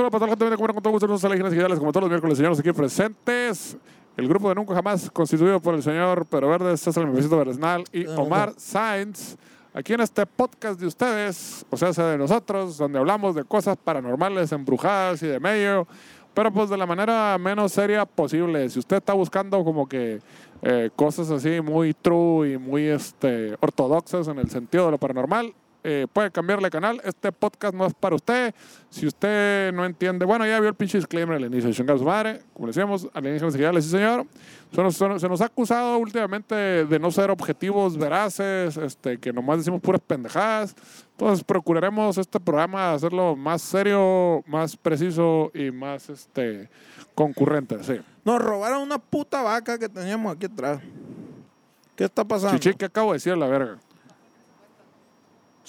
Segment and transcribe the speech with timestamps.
[0.00, 2.04] Saludo para toda la gente que viene con todo gusto nuestros alienígenas digitales, como todos
[2.04, 3.76] los miércoles, señores aquí presentes.
[4.16, 8.06] El grupo de Nunca Jamás, constituido por el señor Pedro Verde, César Memecito Beresnal y
[8.06, 9.36] Omar Sainz.
[9.74, 14.50] Aquí en este podcast de ustedes, o sea, de nosotros, donde hablamos de cosas paranormales,
[14.52, 15.86] embrujadas y de medio,
[16.32, 18.70] pero pues de la manera menos seria posible.
[18.70, 20.20] Si usted está buscando como que
[20.62, 25.52] eh, cosas así muy true y muy este, ortodoxas en el sentido de lo paranormal,
[25.84, 27.00] eh, puede cambiarle canal.
[27.04, 28.54] Este podcast no es para usted.
[28.90, 32.40] Si usted no entiende, bueno, ya vio el pinche disclaimer al inicio, chingar su madre.
[32.52, 34.26] Como decíamos, alienígenas digitales, sí, señor.
[34.74, 39.58] Se nos, se nos- ha acusado últimamente de no ser objetivos veraces, este, que nomás
[39.58, 40.74] decimos puras pendejadas.
[41.12, 46.68] Entonces, procuraremos este programa hacerlo más serio, más preciso y más este,
[47.14, 47.82] concurrente.
[47.82, 48.00] Sí.
[48.24, 50.80] Nos robaron una puta vaca que teníamos aquí atrás.
[51.96, 52.56] ¿Qué está pasando?
[52.58, 53.78] Chichi, ¿qué acabo de decir la verga?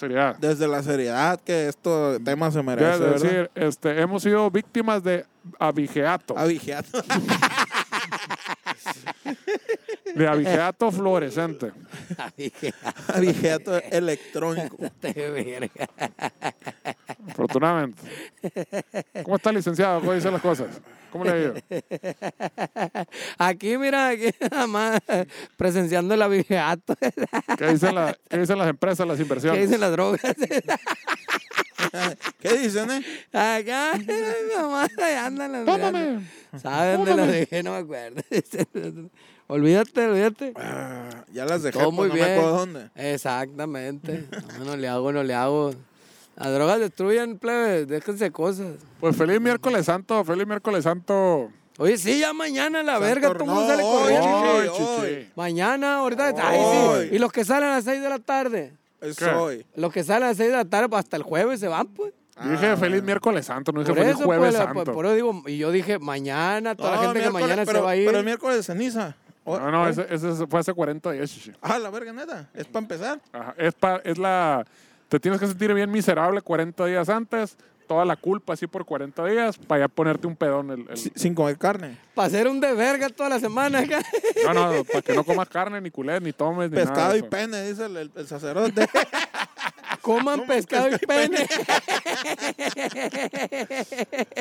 [0.01, 0.35] Seriedad.
[0.39, 3.21] Desde la seriedad que esto tema se merece, Debes de ¿verdad?
[3.21, 5.25] decir, este, hemos sido víctimas de
[5.59, 7.03] abigeato, Abigeato.
[10.15, 11.71] de abigeato fluorescente.
[13.07, 14.77] Abigeato electrónico.
[17.29, 18.01] Afortunadamente.
[19.23, 19.99] ¿Cómo está, licenciado?
[19.99, 20.67] ¿Cómo dicen las cosas?
[21.11, 21.53] ¿Cómo le ha ido?
[23.37, 24.99] Aquí, mira, aquí nada más
[25.57, 26.95] presenciando el abigeato.
[27.57, 29.61] ¿Qué dicen, la- qué dicen las empresas, las ¿Qué inversiones?
[29.67, 30.21] dicen las drogas?
[32.39, 33.03] ¿Qué dicen, eh?
[33.33, 33.91] Acá,
[34.57, 36.21] nomás, ahí andan las Tómame.
[36.61, 37.63] ¿Sabes dónde las dejé?
[37.63, 38.21] No me acuerdo.
[39.53, 40.53] Olvídate, olvídate.
[40.55, 42.25] Ah, ya las dejé, Todo pues, muy no bien.
[42.27, 42.89] me acuerdo dónde.
[42.95, 44.25] Exactamente.
[44.59, 45.71] No, no le hago, no le hago.
[46.35, 47.87] Las drogas destruyen, plebes.
[47.87, 48.73] Déjense cosas.
[48.99, 51.49] Pues feliz miércoles santo, feliz miércoles santo.
[51.77, 54.73] Oye, sí, ya mañana la Santo- verga, todo el mundo sale hoy, corriendo.
[54.73, 55.29] Chichi, hoy.
[55.35, 56.33] Mañana, ahorita.
[56.37, 56.59] Ay,
[57.09, 57.15] sí.
[57.15, 58.73] Y los que salen a las 6 de la tarde.
[58.99, 59.25] Es ¿Qué?
[59.25, 59.65] hoy.
[59.75, 61.87] Los que salen a las 6 de la tarde, pues hasta el jueves se van,
[61.87, 62.13] pues.
[62.43, 63.95] Yo dije feliz miércoles santo, no dije Ah.
[63.95, 64.83] Por feliz eso, jueves pues, la- santo.
[64.85, 67.65] por, por eso digo, y yo dije, mañana, toda la No, gente que miércoles, mañana
[67.65, 68.05] pero, se va a ir.
[68.05, 69.15] Pero el miércoles de ceniza.
[69.43, 69.91] O- No, no, hoy.
[69.91, 71.51] ese, ese fue hace 40 días, chichi.
[71.61, 72.49] Ah, la verga, neta.
[72.53, 73.21] Es para empezar.
[73.33, 74.65] Ajá, Es, pa- es la...
[75.09, 77.57] Te tienes que sentir bien miserable 40 días antes,
[77.87, 80.71] toda la culpa así por 40 días, para ya ponerte un pedón.
[80.71, 81.97] El, el- Si- Sin comer carne.
[82.15, 83.79] Para hacer un de verga toda la semana.
[83.79, 84.01] acá.
[84.45, 87.23] No, no, para que no comas carne, ni culés, ni tomes, ni nada Pescado y
[87.23, 88.87] pene, dice el, el- el sacerdote.
[90.01, 91.47] Coman pescado y pene.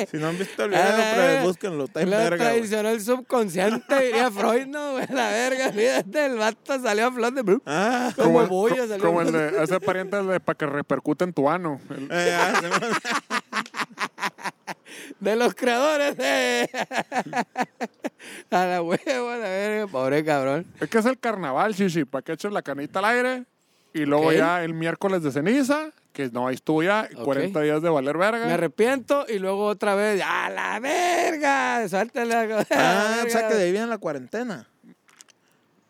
[0.09, 1.83] si no han visto el video, Eh, pues, búsquenlo.
[1.85, 2.45] Está en Lo verga.
[2.45, 5.71] traicionó el subconsciente, diría Freud, no, güey, la verga.
[5.71, 7.59] Fíjate, el vato salió a flor de...
[7.67, 9.05] Ah, Como Como, boya salió.
[9.05, 11.79] como el de ese pariente el de para que repercute en tu ano.
[11.89, 13.39] El- eh, ah,
[15.19, 16.69] De los creadores de...
[18.51, 20.65] A la huevo, a la verga, pobre cabrón.
[20.79, 23.45] es que es el carnaval, chichi, para que eches la canita al aire
[23.93, 27.23] y luego ya el miércoles de ceniza, que no ahí estuvo ya, Ok.
[27.23, 28.45] 40 días de valer verga.
[28.45, 31.87] Me arrepiento y luego otra vez, ¡a la verga!
[31.87, 34.67] Suéltale la Ah, o sea que de ahí viene la cuarentena.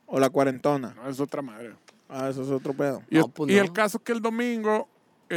[0.05, 0.93] O la cuarentona.
[0.95, 1.73] No, es otra madre.
[2.09, 3.01] Ah, eso es otro pedo.
[3.09, 3.61] Y, No, es- pues y no.
[3.61, 4.87] el caso que el domingo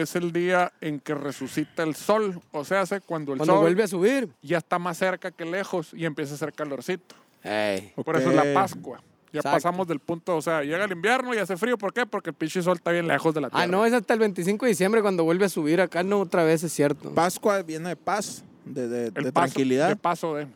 [0.03, 2.41] es el día en que resucita el sol.
[2.53, 4.28] O sea, hace cuando el Cuando sol vuelve a subir.
[4.43, 7.15] ya está más cerca que lejos y empieza a hacer calorcito.
[7.43, 7.93] Ey.
[8.05, 8.55] Por eso es la.
[8.55, 9.00] Pascua.
[9.32, 9.56] Ya Exacto.
[9.56, 11.77] pasamos del punto, o sea, llega el invierno y hace frío.
[11.77, 12.06] ¿Por qué?
[12.06, 13.65] Porque el pinche sol está bien lejos de la tierra.
[13.65, 15.81] Ah, no, es hasta el 25 de diciembre cuando vuelve a subir.
[15.81, 17.12] Acá no, otra vez es cierto.
[17.12, 19.88] Pascua viene de paz, de, de- el de paso, tranquilidad.
[19.88, 20.47] De paso de.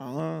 [0.00, 0.40] Ah.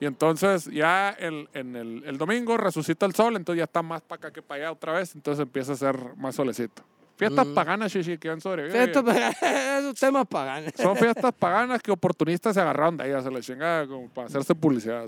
[0.00, 4.02] Y entonces ya el, en el, el domingo resucita el sol, entonces ya está más
[4.02, 6.82] para acá que para allá otra vez, entonces empieza a ser más solecito.
[7.20, 7.54] Fiestas Mm.
[7.54, 8.82] paganas, chichi, que han sobrevivido.
[8.82, 9.30] Fiestas pa-
[9.78, 10.72] Esos temas paganos.
[10.76, 14.54] Son fiestas paganas que oportunistas se agarraron de ellas, se les chingada como para hacerse
[14.54, 15.06] publicidad.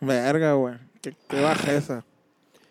[0.00, 0.74] Verga, güey.
[1.02, 2.04] Qué, qué bajeza.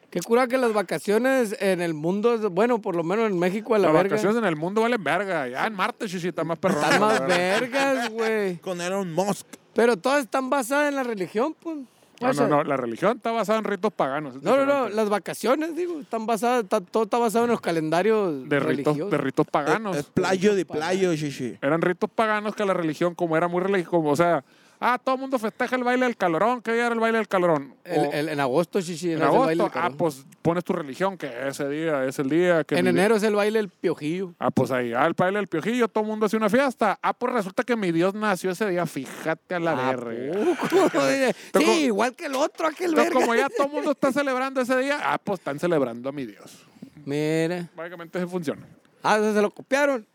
[0.10, 3.78] Qué cura que las vacaciones en el mundo, bueno, por lo menos en México a
[3.78, 4.10] la Las verga.
[4.12, 5.48] vacaciones en el mundo valen verga.
[5.50, 6.82] Ya en Marte, chichi, está más perrón.
[6.84, 8.58] Están más vergas, güey.
[8.62, 9.46] Con Elon Musk.
[9.74, 11.78] Pero todas están basadas en la religión, pues.
[12.20, 14.42] No, O sea, no, no, la religión está basada en ritos paganos.
[14.42, 18.50] No, no, no, las vacaciones, digo, están basadas, está- todo está basado en los calendarios
[18.50, 19.12] De ritos, religiosos.
[19.12, 19.96] de ritos paganos.
[19.98, 21.58] Es playo de playo, shishi.
[21.62, 24.44] Eran ritos paganos que la religión, como era muy religiosa, como, o sea,
[24.80, 26.62] Ah, todo el mundo festeja el baile del calorón.
[26.62, 27.74] ¿Qué día era el baile del calorón?
[27.84, 29.80] El- O- el- en agosto, en el baile del agosto.
[29.80, 32.76] Ah, pues pones tu religión, que ese día es el día que.
[32.78, 34.36] En mi- enero es el baile del piojillo.
[34.38, 37.00] Ah, pues ahí, ah, el baile del piojillo, todo el mundo hace una fiesta.
[37.02, 40.54] Ah, pues resulta que mi Dios nació ese día, fíjate a la ¿A verga.
[41.58, 43.12] sí, igual que el otro, aquel verga.
[43.14, 46.26] como ya todo el mundo está celebrando ese día, ah, pues están celebrando a mi
[46.26, 46.66] Dios.
[47.04, 47.70] Mira.
[47.76, 48.66] Básicamente así funciona.
[49.04, 50.06] Ah, se lo copiaron.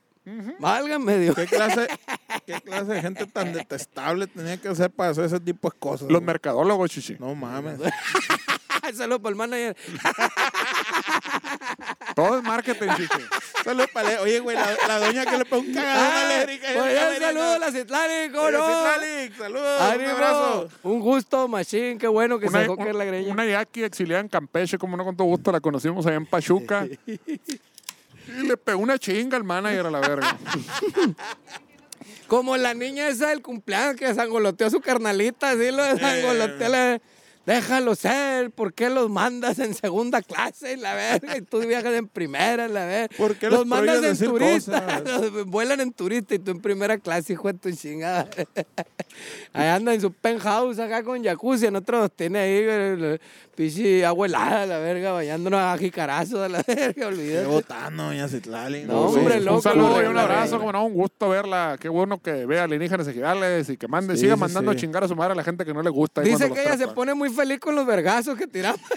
[0.58, 1.34] Válgame Dios.
[1.34, 1.88] ¿Qué clase,
[2.46, 6.02] ¿Qué clase de gente tan detestable tenía que ser para hacer ese tipo de cosas?
[6.02, 6.26] Los güey?
[6.26, 7.16] mercadólogos, chichi.
[7.18, 7.78] No mames.
[8.94, 9.76] Saludos para el manager.
[12.14, 13.24] Todo es marketing, chichi.
[13.64, 16.66] Saludos para Oye, güey, la, la doña que le pegó un cagadón a la Erika.
[16.82, 18.66] Oye, saludos a la Citlali, ¿cómo no?
[19.38, 20.10] Saludos, un Ánimo.
[20.10, 20.68] abrazo.
[20.82, 23.32] Un gusto, Machín, qué bueno que se dejó caer la greña.
[23.32, 26.86] una yaqui exiliada en Campeche, como no con todo gusto, la conocimos allá en Pachuca.
[28.40, 30.36] y le pegó una chinga al manager a la verga.
[32.26, 35.98] Como la niña esa del cumpleaños que sangoloteó a su carnalita, así lo Eh.
[35.98, 36.68] sangoloteó.
[36.68, 37.00] le-
[37.44, 40.76] Déjalo ser, ¿por qué los mandas en segunda clase?
[40.76, 43.16] La verga, y tú viajas en primera, la verga.
[43.16, 45.00] ¿Por qué los mandas en turista?
[45.04, 48.30] los vuelan en turista y tú en primera clase, hijo de tu chingada.
[49.54, 53.20] ahí anda en su penthouse acá con jacuzzi, en otro tiene ahí, el
[53.54, 57.46] pichi agua helada, la verga, bañándonos a jicarazos, a la verga, Qué olvídate.
[57.46, 58.84] botano, doña Citlali.
[58.84, 61.76] No, hombre, Un loco, saludo y un abrazo, como no, un gusto verla.
[61.78, 64.78] Qué bueno que vea alienígenas ejidales y que mande, Sí, siga sí, mandando sí.
[64.78, 66.22] a chingar a su madre a la gente que no le gusta.
[66.22, 68.80] Dice que ella se pone muy feliz con los vergazos que tiramos.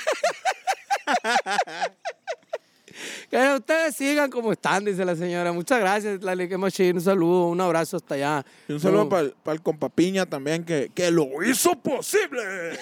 [3.30, 5.52] que ustedes sigan como están, dice la señora.
[5.52, 6.96] Muchas gracias, Lali, que machín.
[6.98, 8.46] Un saludo, un abrazo hasta allá.
[8.68, 12.42] Y un saludo para el compa Piña también, que, que lo hizo posible.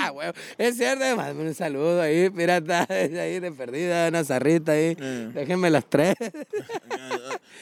[0.00, 0.32] Ah.
[0.56, 4.96] Es cierto, mándame un saludo ahí, pirata, ahí de perdida, una zarrita ahí.
[4.98, 5.30] Eh.
[5.34, 6.14] Déjenme las tres.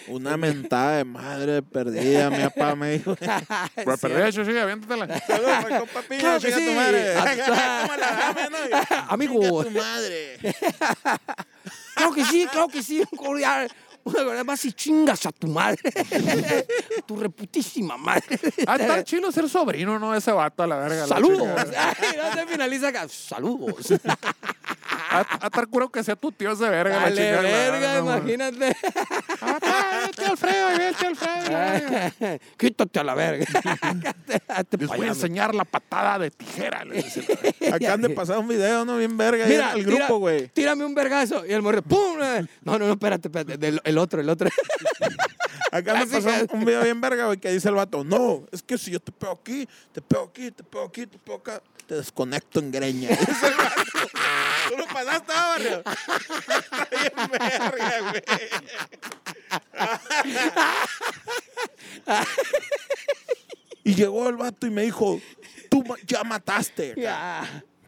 [0.09, 3.17] Una mentada de madre perdida, mi papá me dijo.
[3.85, 5.21] Pues perdí, chichi, aviéntatela.
[5.21, 6.75] Saludos para el compa Piña, Claro que chinga tu sí.
[6.77, 7.15] madre.
[7.51, 9.07] Ah.
[9.09, 9.65] Amigo.
[9.65, 10.36] Tu madre.
[11.97, 13.03] Claro que sí, claro que sí.
[14.13, 14.45] Cordial.
[14.45, 15.79] Vas y chingas a tu madre.
[17.07, 18.39] tu reputísima madre.
[18.67, 20.15] Ah, está chilo ser sobrino, ¿no?
[20.15, 21.01] Ese vato a la verga.
[21.03, 21.39] la Saludos.
[21.39, 21.95] chingada.
[22.01, 23.07] Ay, no se finaliza acá.
[23.09, 23.93] Saludos.
[25.09, 26.97] A, a estar curo que sea tu tío ese verga.
[26.97, 28.77] la Dale, chingada, la verga, no, imagínate.
[29.41, 32.39] Ah, vete Alfredo, vete Alfredo.
[32.57, 33.47] Quítate a la verga.
[34.49, 36.85] Hazte Les pa' voy a enseñar la patada de tijera.
[36.85, 37.27] les dice.
[37.73, 38.99] Acaban de pasar un video, ¿no?
[38.99, 39.47] Bien verga.
[39.47, 40.49] Mira, el tira- grupo, güey.
[40.49, 41.47] Tírame un vergazo.
[41.47, 42.19] Y el morro, ¡pum!
[42.63, 43.59] No, no, no, espérate, espérate.
[43.59, 44.51] del- el otro, el otro.
[45.73, 48.79] Así pasar que- un video bien verga, güey, que dice el vato, no, es que
[48.79, 51.95] si yo te pego aquí, te pego aquí, te pego aquí, te pego acá, te
[51.97, 53.09] desconecto en greña.
[53.17, 53.83] Dice el vato.
[54.69, 55.79] ¿Tú lo pasaste, ah, barrio?
[55.87, 58.23] Está bien verga, güey.
[63.85, 65.21] Y llegó el vato y me dijo,
[65.71, 66.95] tú ya mataste.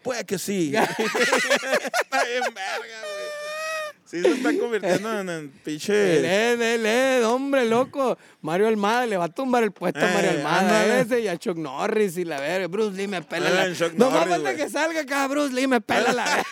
[0.02, 0.74] Puede que sí.
[0.74, 3.17] está bien verga, güey.
[4.08, 6.20] Sí se está convirtiendo en, en pinche...
[6.56, 8.16] Lee, lee, hombre, loco.
[8.40, 11.00] Mario Almada le va a tumbar el puesto a Mario Eh, Almada ándale.
[11.00, 12.68] ese y a Chuck Norris y la verga.
[12.68, 13.66] Bruce Lee me pela la
[13.96, 16.44] No más falta que salga acá, Bruce Lee me pela la verga.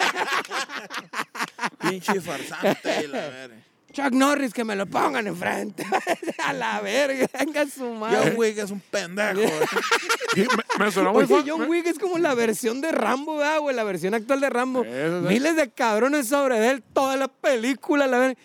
[1.78, 3.56] Pinche farsante y la verga.
[3.96, 5.84] Chuck Norris que me lo pongan enfrente.
[6.44, 8.19] a la verga, venga su madre.
[8.31, 9.40] John Wick es un pendejo.
[10.37, 13.60] Me, me sonó muy Oye, John me- Wick es como la versión de Rambo, ¿verdad,
[13.60, 13.75] güey?
[13.75, 14.84] La versión actual de Rambo.
[14.84, 15.22] Eso.
[15.22, 18.40] Miles de cabrones sobre él, toda la película, la verga.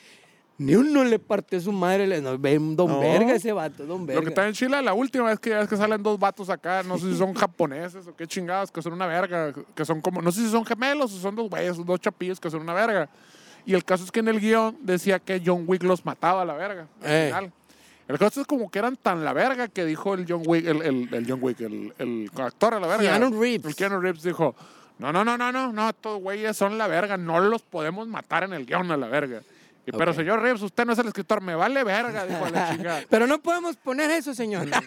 [0.57, 2.07] Ni uno le partió su madre.
[2.07, 2.99] Le, no, don No.
[3.01, 4.21] verga ese vato, don verga.
[4.21, 6.81] Lo que está en Chile, la última vez que ves que salen dos vatos acá,
[6.83, 10.21] no sé si son japoneses o qué chingados, que son una verga, que son como,
[10.21, 13.09] no sé si son gemelos o son dos güeyes, dos chapillos que son una verga.
[13.65, 16.45] Y el caso es que en el guion decía que John Wick los mataba a
[16.45, 16.87] la verga.
[17.03, 17.53] al final.
[18.07, 20.81] El caso es como que eran tan la verga que dijo el John Wick, el,
[20.81, 23.03] el, el John Wick, el, el actor a la verga.
[23.03, 23.67] Keanu Reeves.
[23.67, 24.53] El Keanu Reeves dijo,
[24.99, 28.43] no, no, no, no, no, no, estos güeyes son la verga, no los podemos matar
[28.43, 29.41] en el guion a la verga.
[29.85, 33.01] Y, Pero señor Reeves, usted no es el escritor, me vale verga, dijo la chingada.
[33.09, 34.67] Pero no podemos poner eso, señor.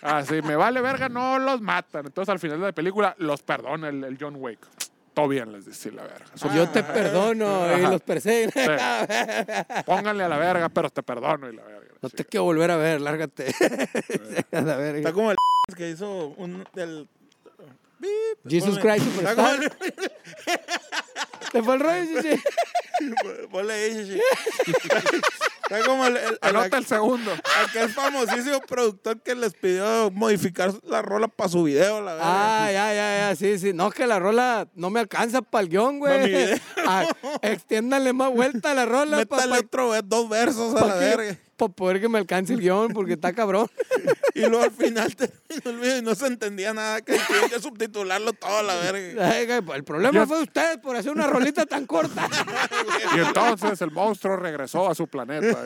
[0.00, 2.06] Ah, sí, me vale verga, no los matan.
[2.06, 4.60] Entonces al final de la película los perdona el, el John Wick.
[5.18, 6.26] Todo bien, les dice la verga.
[6.36, 8.52] Son- Yo te perdono y los persiguen.
[9.84, 11.88] Pónganle a la verga, pero te perdono y la verga.
[12.00, 13.46] No te quiero volver a ver, lárgate.
[14.52, 14.98] a la verga.
[14.98, 15.36] Está como el
[15.76, 17.08] que hizo un del.
[18.48, 20.12] Jesus Ponle- Christ Está como Superstar.
[21.50, 24.20] ¿Te fue el rollo, el- Ponle ahí.
[25.70, 27.30] Está como el, el- el- Anota el segundo.
[27.66, 32.26] aquel famosísimo productor que les pidió modificar la rola para su video, la verdad.
[32.28, 33.72] Ah, ya, ya, ya, sí, sí.
[33.74, 36.28] No, que la rola no me alcanza para el guion, Pa' mi güey.
[36.28, 36.56] video.
[36.86, 37.06] Ah,
[37.42, 39.16] extiéndale más vuelta a la rola.
[39.26, 41.38] pa- Métale pa- otro, ve- dos versos a pa' la verga.
[41.58, 43.68] Para poder que me alcance el guion, porque está cabrón.
[44.34, 47.60] Y luego al final terminó el video y no se entendía nada, que tuvieron que
[47.60, 49.56] subtitularlo todo a la verga.
[49.74, 52.28] El problema fue ustedes por hacer una rolita tan corta.
[53.16, 55.64] Y entonces el monstruo regresó a su planeta.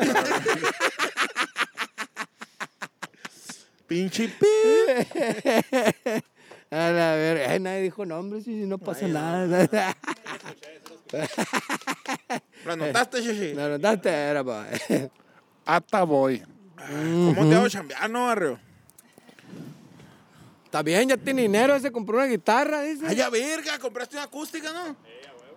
[3.86, 4.46] Pinche pi.
[6.70, 7.50] A la verga.
[7.50, 9.68] Ay, nadie dijo nombres y no pasa nada.
[12.64, 13.52] ¿Lo anotaste, Shishi?
[13.52, 14.66] La notaste, era pa.
[15.64, 16.42] Hasta voy.
[16.76, 18.58] ¿Cómo te hago chambear, no, barrio?
[20.64, 23.04] Está bien, ya tiene dinero, se compró una guitarra, dice.
[23.06, 24.96] Ay, ya verga, compraste una acústica, ¿no?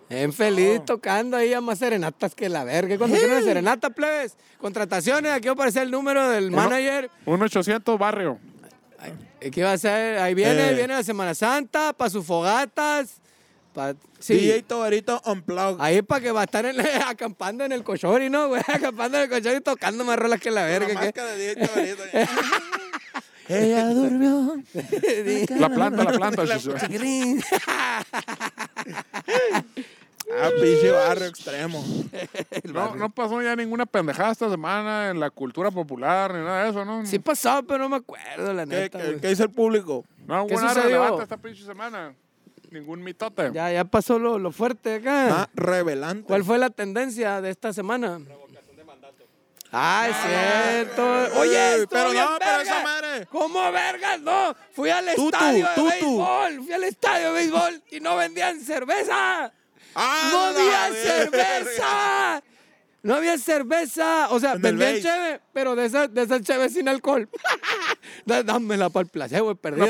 [0.08, 2.96] En feliz tocando ahí a más serenatas que la verga.
[2.96, 7.10] Cuando quieren una serenata, plebes, contrataciones, aquí va a aparecer el número del manager.
[7.24, 8.38] Un 800 barrio.
[9.40, 10.18] ¿Y ¿Qué va a hacer?
[10.18, 10.74] Ahí viene, Eh.
[10.74, 13.20] viene la Semana Santa, para sus fogatas.
[13.76, 15.76] Pa, sí, DJ Tobarito Unplugged.
[15.80, 18.62] ahí para que va a estar en- acampando en el cochori, ¿no, güey?
[18.72, 20.94] Acampando en el cochori tocando más rolas que la verga.
[20.94, 22.02] la de DJ Tobarito.
[23.48, 24.56] Ella durmió.
[25.58, 26.58] La planta, la planta.
[26.58, 27.40] Chiquirín.
[30.38, 31.84] Ah, pinche barrio extremo.
[32.64, 36.70] No, no pasó ya ninguna pendejada esta semana en la cultura popular ni nada de
[36.70, 37.04] eso, ¿no?
[37.04, 40.04] Sí pasó, pero no me acuerdo, la ¿Qué, neta, qué, el público?
[40.26, 40.82] No ¿Qué sucedió?
[40.82, 42.14] relevante esta pinche semana.
[42.76, 43.50] Ningún mitote.
[43.54, 45.28] Ya, ya pasó lo, lo fuerte acá.
[45.30, 46.24] Más revelante.
[46.26, 48.20] ¿Cuál fue la tendencia de esta semana?
[49.72, 51.40] Ah, es cierto.
[51.40, 53.26] Oye, pero no, pero esa madre.
[53.30, 54.20] ¿Cómo vergas?
[54.20, 55.90] No, fui al Tutu, estadio de tutu.
[55.90, 56.64] béisbol.
[56.64, 59.52] Fui al estadio de béisbol y no vendían cerveza.
[59.94, 62.42] ¡Ah, ¡No había cerveza!
[63.02, 64.28] No había cerveza.
[64.30, 67.28] O sea, En vendían cheve, pero de esa, de esa cheve sin alcohol.
[68.26, 69.54] Dá- Dámela para el placer, güey.
[69.56, 69.80] Perdí.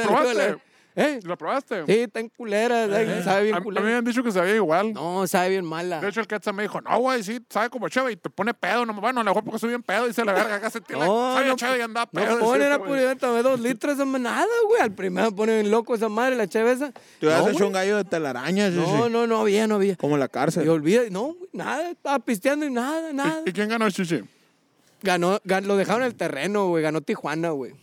[0.97, 1.17] ¿La probaste?
[1.17, 1.21] ¿Eh?
[1.25, 1.85] ¿La probaste?
[1.87, 2.85] Sí, está en culera.
[2.85, 3.23] Eh.
[3.23, 3.87] Sabe A, bien a mí me culera.
[3.87, 4.93] habían dicho que sabía igual.
[4.95, 6.01] No, sabe bien mala.
[6.01, 8.55] De hecho, el Quetzal me dijo, no, güey, sí, sabe como chévere y te pone
[8.55, 8.87] pedo.
[8.87, 11.05] No, bueno, a lo mejor porque soy bien pedo, dice la verga, acá se tiene.
[11.05, 12.39] No, sabía no, chévere y andaba pedo.
[12.39, 14.81] No ponen a tomé dos litros, hombre, nada, güey.
[14.81, 16.91] Al primero ponen bien loco esa madre, la cheveza.
[17.21, 19.11] Te hubieras no, hecho un gallo de telaraña, sí, no, sí.
[19.13, 19.97] no, no había, no había.
[19.97, 20.65] Como en la cárcel.
[20.65, 23.43] Y olvida, no, güey, nada, estaba pisteando y nada, nada.
[23.45, 24.23] ¿Y quién ganó, Chichi?
[25.03, 27.75] Ganó, gan- lo dejaron en el terreno, güey, ganó Tijuana, güey.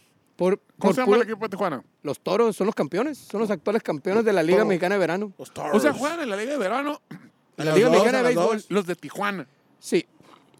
[0.44, 1.84] Por, ¿Cómo por se llama puro- el equipo de Tijuana?
[2.02, 4.66] Los toros son los campeones, son los actuales campeones de la Liga.
[4.66, 5.32] Mexicana de Verano.
[5.38, 5.72] Los Toros.
[5.74, 7.00] O sea, juegan en la Liga de Verano
[7.58, 8.64] A La Liga dos, Mexicana de Béisbol.
[8.68, 9.48] los de Tijuana.
[9.80, 10.06] Sí.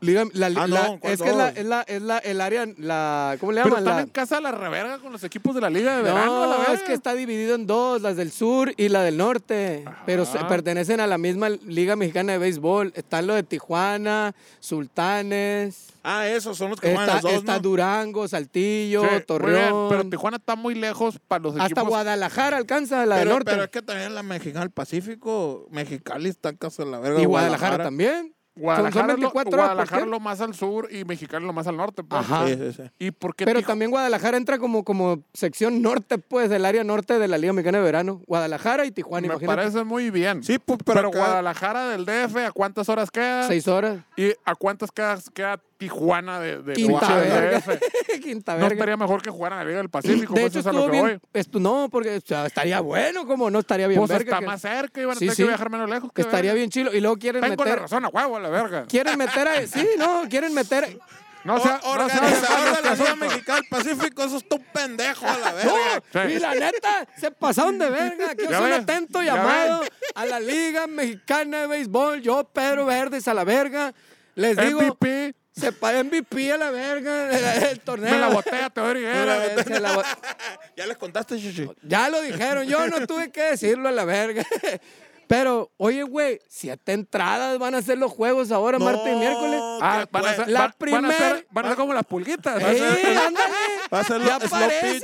[0.04, 2.66] Liga, la, Ah, no, ¿cuál es que es la, es la, es la, el área,
[2.78, 3.88] la, ¿cómo le Pero llaman?
[3.90, 6.46] están en casa de la reverga con los equipos de la Liga de Verano.
[6.46, 9.84] la No, es que está dividido en dos, las del sur y la del norte,
[10.06, 12.92] pero se- pertenecen a la misma Liga Mexicana de Béisbol.
[12.96, 17.54] Están los de Tijuana, Sultanes, Ah, esos son los que juegan está, las dos, está
[17.54, 17.60] ¿no?
[17.62, 19.90] Durango, Saltillo, Sí, muy bien, Torreón.
[19.90, 21.88] pero Tijuana está muy lejos para los hasta equipos.
[21.88, 23.52] Guadalajara alcanza la del Pero, norte.
[23.52, 27.22] pero es que también la mexicana del Pacífico, Mexicali está en casa de la verga.
[27.22, 28.34] y Guadalajara, también.
[28.56, 31.78] Guadalajara, lo- 24 horas por Guadalajara lo más al sur y Mexicali lo más al
[31.78, 32.04] norte.
[32.04, 32.22] pues.
[32.22, 32.48] Ajá.
[32.48, 32.84] Sí, sí, sí.
[33.00, 37.18] ¿Y por qué Pero también Guadalajara entra como, como sección norte, pues, del área norte
[37.18, 38.22] de la Liga Mexicana de Verano.
[38.28, 39.56] Guadalajara y Tijuana, Me imagínate.
[39.58, 40.44] parece muy bien.
[40.44, 43.48] Sí, pues, pero, pero acá- Guadalajara del DF, ¿a cuántas horas queda?
[43.48, 44.00] Seis horas.
[44.16, 47.62] ¿Y a cuántas queda, queda Tijuana de, de Quinta verga.
[48.24, 48.74] Quinta ¿No verga.
[48.76, 50.34] estaría mejor que jugaran a la Liga del Pacífico?
[50.34, 51.22] De pues hecho, eso es a lo que bien.
[51.52, 51.62] voy.
[51.62, 54.00] no, porque o sea, estaría bueno, como no estaría bien.
[54.00, 55.44] Pues verga está que- más cerca, iban a Sí, tener sí.
[55.44, 56.12] que viajar menos lejos.
[56.14, 56.56] que estaría verga.
[56.56, 56.94] bien chilo.
[56.94, 57.82] Y luego quieren Tengo la meter.
[57.82, 58.86] razón, a huevo, a la verga.
[58.88, 59.68] Quieren meter a.
[59.68, 60.98] Sí, no, quieren meter.
[61.44, 63.16] No sea, O- no sea organizador de la Liga.
[63.18, 65.72] Mexicana del Pacífico, eso está un pendejo a la verga.
[66.14, 66.34] No, Sí.
[66.36, 68.32] y la neta, se pasaron de verga.
[68.32, 69.84] Aquí es un atento llamado
[70.16, 72.22] a la Liga Mexicana de Béisbol.
[72.22, 73.94] Yo, Pedro Verdes, a la verga.
[74.36, 78.12] Les digo, MVP, se para MVP a la verga el, el torneo.
[78.12, 79.46] me la botea, Teodoro Higuera.
[79.46, 80.02] Eh, se la bo-
[80.78, 81.70] ya les contaste, Chichi.
[81.84, 84.44] Ya lo dijeron, yo no tuve que decirlo a la verga.
[85.28, 89.60] Pero, oye, güey, siete entradas van a ser los juegos ahora, martes y miércoles.
[89.82, 92.62] Ah, van a ser, La van- van a ser, van a ser como las pulguitas.
[92.62, 93.54] ¡Eh, ándale!
[93.92, 95.02] Va a ser Ya parece.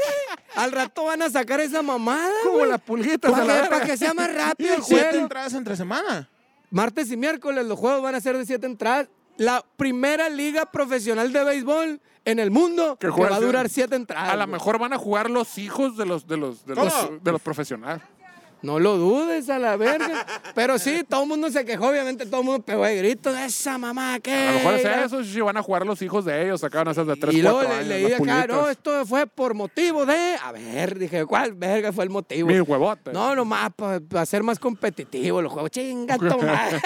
[0.56, 3.32] Al rato van a sacar esa mamada, Como las pulguitas.
[3.32, 5.24] a Para la que, para que sea más rápido el Siete juego.
[5.24, 6.30] entradas entre semana.
[6.70, 9.08] Martes y miércoles los juegos van a ser de siete entradas.
[9.40, 14.34] La primera liga profesional de béisbol en el mundo Que va a durar siete entradas.
[14.34, 17.20] A lo mejor van a jugar los hijos de los, de los, de los, ¿Cómo?
[17.20, 18.04] de los profesionales.
[18.62, 20.26] No lo dudes a la verga.
[20.54, 23.38] Pero sí, todo el mundo se quejó, obviamente todo el mundo pegó de gritos.
[23.38, 24.34] Esa mamá, ¿qué?
[24.34, 27.08] A lo mejor es eso, sí, van a jugar los hijos de ellos, sacaban esas
[27.08, 27.88] de 3, y luego 4 le, años.
[27.88, 30.36] leí acá, no, esto fue por motivo de.
[30.44, 32.50] A ver, dije, ¿cuál verga fue el motivo?
[32.50, 33.14] Mis huevotes.
[33.14, 35.72] No, nomás para ser más competitivo los juegos.
[35.72, 36.82] Chinga madre.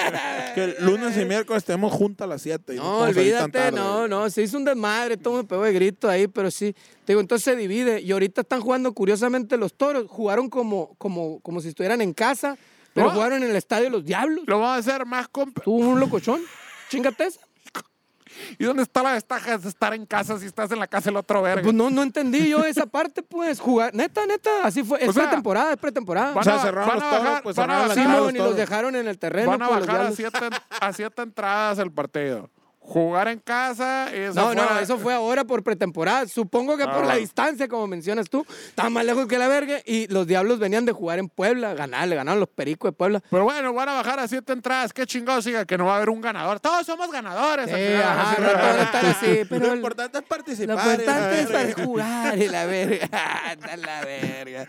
[0.54, 2.74] Que el lunes y miércoles tenemos junta a las 7.
[2.74, 6.50] No, olvídate, no, no, se hizo un desmadre, todo me pegó de grito ahí, pero
[6.50, 6.74] sí.
[7.04, 8.00] Te digo, entonces se divide.
[8.00, 10.06] Y ahorita están jugando curiosamente los toros.
[10.08, 12.56] Jugaron como, como, como si estuvieran en casa,
[12.94, 13.12] pero No.
[13.14, 14.44] jugaron en el estadio Los Diablos.
[14.46, 16.40] Lo vamos a hacer más comp Tuvo un locochón.
[16.88, 17.40] Chingate esa.
[18.58, 21.16] ¿Y dónde está la ventaja de estar en casa si estás en la casa del
[21.18, 21.62] otro verga?
[21.62, 23.94] Pues no, no entendí yo esa parte, pues, jugar.
[23.94, 25.00] Neta, neta, así fue.
[25.02, 26.28] Es O sea, pretemporada, es pretemporada.
[26.32, 28.34] van O sea, a- cerraron van los a toros, bajar- pues van a bajar- Simón,
[28.34, 29.50] y los dejaron en el terreno.
[29.50, 30.38] Van a pues, los bajar a siete,
[30.80, 32.50] a siete entradas el partido.
[32.86, 34.82] Jugar en casa es No, no, afuera.
[34.82, 36.28] eso fue ahora por pretemporada.
[36.28, 37.18] Supongo que Ah, por la bueno.
[37.20, 39.78] distancia, como mencionas tú, está más lejos que la verga.
[39.86, 43.22] Y los diablos venían de jugar en Puebla, ganar, le ganaron los pericos de Puebla.
[43.30, 44.92] Pero bueno, van a bajar a siete entradas.
[44.92, 46.60] Qué chingados siga que no va a haber un ganador.
[46.60, 47.70] Todos somos ganadores.
[47.70, 50.76] Sí, ajá, no todos están así, pero Lo importante es lo participar.
[51.00, 53.08] importante es para jugar y la verga.
[53.50, 54.66] Anda la verga.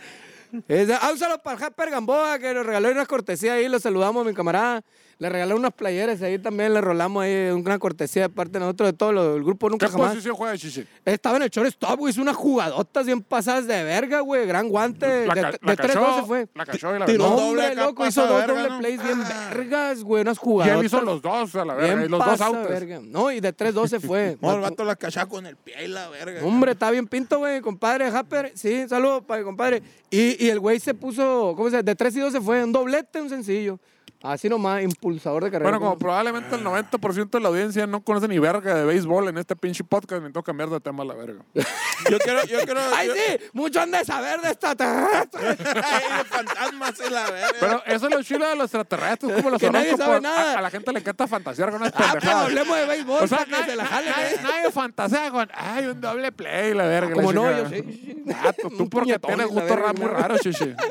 [0.70, 3.78] Es- Ah, un saludo para el Jasper Gamboa, que nos regaló unas cortesías ahí, lo
[3.78, 4.82] saludamos, mi camarada.
[5.18, 8.90] Le regaló unas playeras ahí también, le rolamos ahí una cortesía de parte de nosotros,
[8.90, 10.10] de todo lo- el grupo Nunca ¿Qué Jamás.
[10.10, 10.86] posición juega Chichi?
[11.06, 15.26] Estaba en el shortstop, güey, hizo unas jugadotas bien pasadas de verga, güey, gran guante.
[15.26, 16.48] La, de ca- de la 3-12 cachó, fue.
[16.54, 18.80] La cachó y la Tiró doble acá, loco, hizo dos verga, doble ¿no?
[18.80, 19.52] plays bien Ah.
[19.54, 20.80] vergas, güey, unas Y jugadotas.
[20.82, 21.96] él hizo los dos a la verga.
[21.96, 23.00] bien Y los dos pasa verga.
[23.02, 24.38] No, y de 3-12 fue.
[24.42, 26.44] No, el vato la cachaba con el pie y la verga.
[26.46, 28.52] Hombre, está bien pinto, güey, compadre Happer.
[28.56, 29.82] Sí, saludos para el compadre.
[30.10, 31.84] Y, y el güey se puso, ¿cómo se dice?
[31.84, 33.80] De 3 y 12 fue un doblete, un sencillo.
[34.26, 35.70] Así nomás, impulsador de carrera.
[35.70, 39.38] Bueno, como probablemente el 90% de la audiencia no conoce ni verga de béisbol en
[39.38, 41.44] este pinche podcast, me tengo que cambiar de tema a la verga.
[42.10, 42.82] Yo quiero, yo quiero.
[42.94, 43.22] ¡Ay, yo- sí!
[43.54, 45.42] Mucho han de saber de esta terrestre.
[45.82, 47.48] Ay, de fantasmas y la verga.
[47.60, 50.56] Pero eso es lo chido de los extraterrestres, como los Que nadie sabe nada.
[50.56, 52.44] A, a la gente le encanta fantasear con unas Ah, pendejadas.
[52.46, 54.40] hablemos de béisbol, O sea, que nadie, se la jalen, nadie- ¿eh?
[54.44, 57.14] nadie fantasea con, ay, un doble play, la verga.
[57.14, 58.24] Como no, yo sí.
[58.34, 60.76] Ah, tú, tú porque tienes y gusto muy raro, chichi.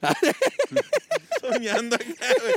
[1.40, 2.06] soñando acá,
[2.40, 2.54] güey.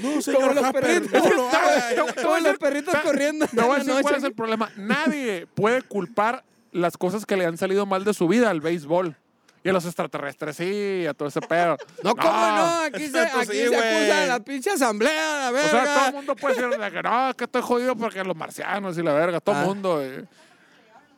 [0.00, 1.22] No, Como señor los Happer, perritos.
[1.24, 2.14] no lo haga.
[2.22, 3.46] Como los perritos corriendo.
[3.46, 4.16] Te voy a en decir cuál noche.
[4.18, 4.70] es el problema.
[4.76, 9.16] Nadie puede culpar las cosas que le han salido mal de su vida al béisbol.
[9.64, 11.76] Y a los extraterrestres, sí, a todo ese pedo.
[12.02, 12.80] No, ¿cómo no?
[12.82, 13.78] Aquí se, aquí sí, se güey.
[13.80, 15.70] acusa a la pinche asamblea, la O verga.
[15.70, 18.98] sea, todo el mundo puede decir de que no, que estoy jodido porque los marcianos
[18.98, 19.64] y la verga, todo el Ah.
[19.64, 20.02] mundo.
[20.02, 20.24] eh.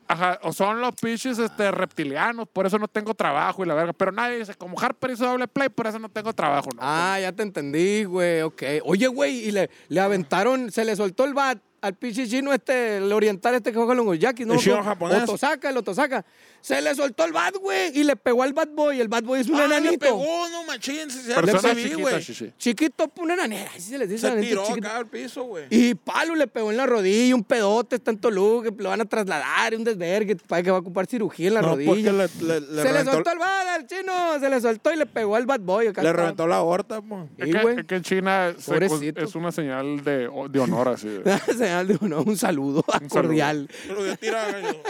[0.06, 3.92] Ajá, o son los pinches este, reptilianos, por eso no tengo trabajo y la verga.
[3.92, 6.68] Pero nadie dice, como Harper hizo doble play, por eso no tengo trabajo.
[6.74, 8.62] No, Ah, ya te entendí, güey, ok.
[8.84, 12.96] Oye, güey, y le, le aventaron, se le soltó el bat al pinche chino este,
[12.96, 14.54] el oriental este que juega con los yaquis, ¿no?
[14.54, 15.22] El chino japonés.
[15.24, 16.24] Otosaka, el Otosaka.
[16.64, 18.98] Se le soltó el bat, güey, y le pegó al bat boy.
[18.98, 19.98] El bat boy es un Ah, le enanito.
[19.98, 21.10] pegó, no machín.
[21.10, 22.22] Se Persona se vi, chiquita, güey.
[22.24, 22.52] chichi.
[22.56, 23.70] Chiquito, pues, una enanera.
[23.72, 24.22] Así se les dice.
[24.22, 24.86] Se enanito tiró chiquito.
[24.86, 25.66] acá al piso, güey.
[25.68, 29.04] Y palo le pegó en la rodilla, un pedote, está en Toluca, lo van a
[29.04, 32.12] trasladar, un desvergue, para que va a ocupar cirugía en la No, rodilla.
[32.12, 35.04] le, le, le se le soltó el bat al chino, se le soltó y le
[35.04, 35.88] pegó al bad boy.
[35.88, 37.24] acá le reventó la aorta, pues.
[37.36, 37.80] Es que, güey.
[37.80, 38.86] es que en China se-
[39.22, 41.10] es una señal de, de honor así.
[41.58, 43.08] Señal de uno, un saludo Un saludo.
[43.10, 43.68] cordial.
[43.86, 44.82] Pero yo tiraba, yo-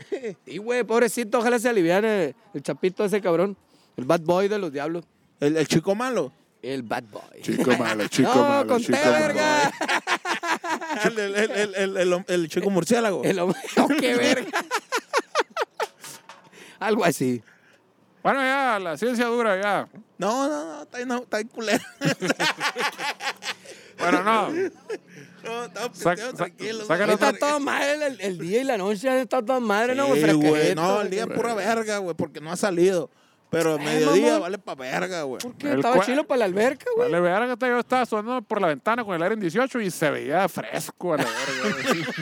[0.46, 3.56] Y güey, pobrecito, ojalá se aliviane el chapito ese cabrón.
[3.96, 5.04] El bad boy de los diablos.
[5.40, 6.32] El, el chico malo.
[6.62, 7.42] El bad boy.
[7.42, 9.12] Chico malo, chico no, malo, conté, chico malo.
[9.12, 9.72] verga.
[11.04, 13.22] El, el, el, el, el, el- el chico murciélago.
[13.22, 14.64] El hombre, oh, qué verga.
[16.80, 17.42] Algo así.
[18.22, 19.88] Bueno, ya, la ciencia dura, ya.
[20.18, 21.82] No, no, no, está ahí, no, está ahí culero.
[23.98, 24.48] Bueno, no.
[25.48, 26.80] No, estaba Saca- pisteado, sa- tranquilo.
[26.84, 27.06] saca güey.
[27.08, 30.14] la- Está todo madre el, el día y la noche, está toda madre, ¿no?
[30.14, 30.32] Sí, güey?
[30.34, 33.10] güey, no, el día es pura verga, güey, porque no ha salido.
[33.50, 34.40] Pero el mediodía mamón.
[34.42, 35.40] vale pa' verga, güey.
[35.40, 35.70] ¿Por qué?
[35.70, 37.10] El Estaba chilo para la alberca, güey.
[37.10, 40.10] Vale, verga, yo estaba sonando por la ventana con el aire en 18 y se
[40.10, 42.12] veía fresco a la verga.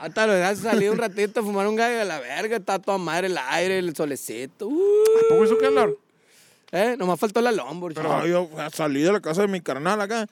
[0.00, 2.98] Hasta lo dejas salir un ratito a fumar un gallo de la verga, está toda
[2.98, 4.68] madre el aire, el solecito.
[4.68, 5.98] Uh, ¿Poco hizo calor?
[6.70, 7.94] eh, nomás faltó la lombor.
[8.00, 10.26] No, yo salí de la casa de mi carnal acá,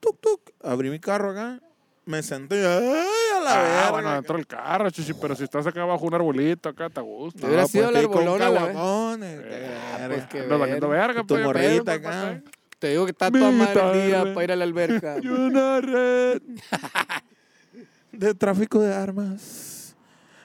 [0.00, 1.60] tuk, tuk, abrí mi carro acá,
[2.04, 3.06] me senté, ay,
[3.36, 3.90] a la Ah, verga.
[3.90, 7.40] bueno, dentro del carro, chichi, pero si estás acá bajo un arbolito, acá te gusta.
[7.40, 10.08] Te hubiera No, sido pues, la estoy con caguamones, Eh, verga.
[10.14, 11.06] pues, qué Ando valiendo verga.
[11.06, 12.40] verga, Tu pues, morrita acá.
[12.42, 15.16] pues, Te digo que está toda madre el día para ir a la alberca.
[15.22, 16.40] Y una red
[18.12, 19.94] de tráfico de armas.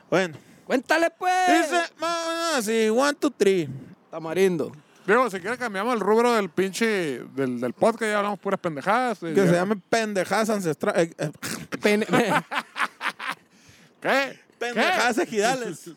[0.09, 0.35] Bueno,
[0.65, 1.31] Cuéntale, pues.
[1.69, 3.69] dice, vamos así, one, two, three.
[4.09, 4.71] Tamarindo.
[5.05, 9.21] Digo, si quieres cambiamos el rubro del pinche, del, del podcast, ya hablamos puras pendejadas.
[9.23, 11.09] eh, Que ya- se llame pendejadas ancestrales.
[11.09, 11.31] eh, eh,
[11.81, 12.07] Pene-
[14.01, 14.39] ¿Qué?
[14.59, 15.89] pendejadas ejidales.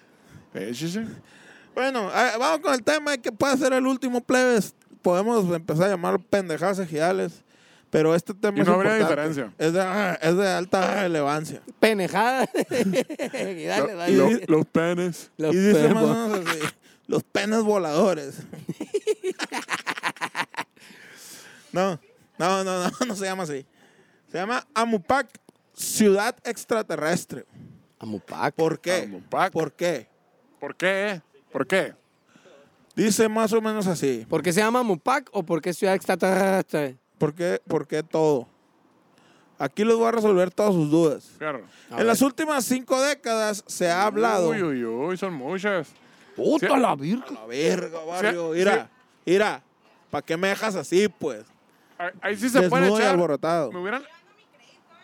[0.52, 0.70] ¿Qué?
[0.72, 1.00] Chichi.
[1.74, 4.74] Bueno, a- vamos con el tema de que puede ser el último plebes.
[5.02, 7.42] Podemos empezar a llamarlo pendejadas ejidales.
[7.90, 9.30] Pero este tema Y es no habría importante.
[9.32, 9.54] diferencia.
[9.58, 11.60] Es de, ah, es de alta relevancia.
[11.78, 12.48] Penejada.
[12.70, 14.16] Dale, Lo- dale.
[14.16, 15.30] lo- los penes.
[15.36, 15.94] Los y dice penes.
[15.94, 16.58] más o menos así.
[17.12, 18.38] Los penes voladores.
[21.70, 22.00] no,
[22.38, 23.66] no, no, no, no se llama así.
[24.30, 25.28] Se llama Amupac,
[25.74, 27.44] Ciudad Extraterrestre.
[27.98, 28.54] Amupac.
[28.54, 29.02] ¿Por qué?
[29.02, 29.52] Amupac.
[29.52, 30.08] ¿Por qué?
[30.58, 31.20] ¿Por qué?
[31.52, 31.94] ¿Por qué?
[32.96, 34.24] Dice más o menos así.
[34.26, 36.96] ¿Por qué se llama Amupac o por qué Ciudad Extraterrestre?
[37.18, 38.48] ¿Por qué, por qué todo?
[39.58, 41.24] Aquí les voy a resolver todas sus dudas.
[41.38, 41.66] Fierro.
[41.90, 44.48] en las últimas cinco décadas se ha hablado.
[44.48, 45.92] Uy, uy, uy, son muchas.
[46.36, 46.76] Puta Sí.
[46.80, 47.24] la virga.
[47.28, 48.52] A la verga, barrio.
[48.52, 48.90] Sí, Mira,
[49.26, 49.62] mira.
[50.10, 51.44] ¿Para qué me dejas así, pues?
[51.98, 53.12] Ahí, ahí sí se puede Desnudo y echar.
[53.14, 53.72] alborotado.
[53.72, 54.02] Me hubieran...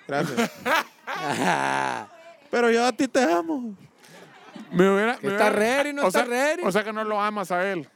[0.06, 0.50] Gracias.
[2.50, 3.74] Pero yo a ti te amo.
[4.72, 6.62] Me hubiera, me está hubiera- ready, no o está sea, ready.
[6.64, 7.88] O sea que no lo amas a él.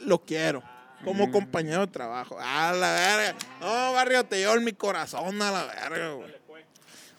[0.00, 0.60] Lo quiero.
[1.00, 1.04] Mm.
[1.04, 2.36] Como compañero de trabajo.
[2.40, 3.34] A la verga.
[3.60, 6.34] No, barrio, te llevo en mi corazón a la verga, güey.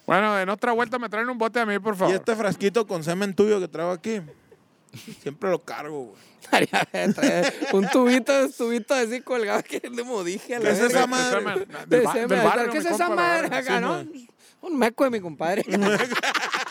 [0.05, 2.13] Bueno, en otra vuelta me traen un bote a mí, por Y favor.
[2.15, 4.21] este frasquito con semen tuyo que traigo aquí.
[5.21, 6.25] Siempre lo cargo, güey.
[7.73, 11.45] un tubito, tubito así colgado que como dije a la ¿Qué es esa madre?
[12.71, 13.49] ¿Qué es esa madre.
[14.62, 15.63] Un meco de mi compadre.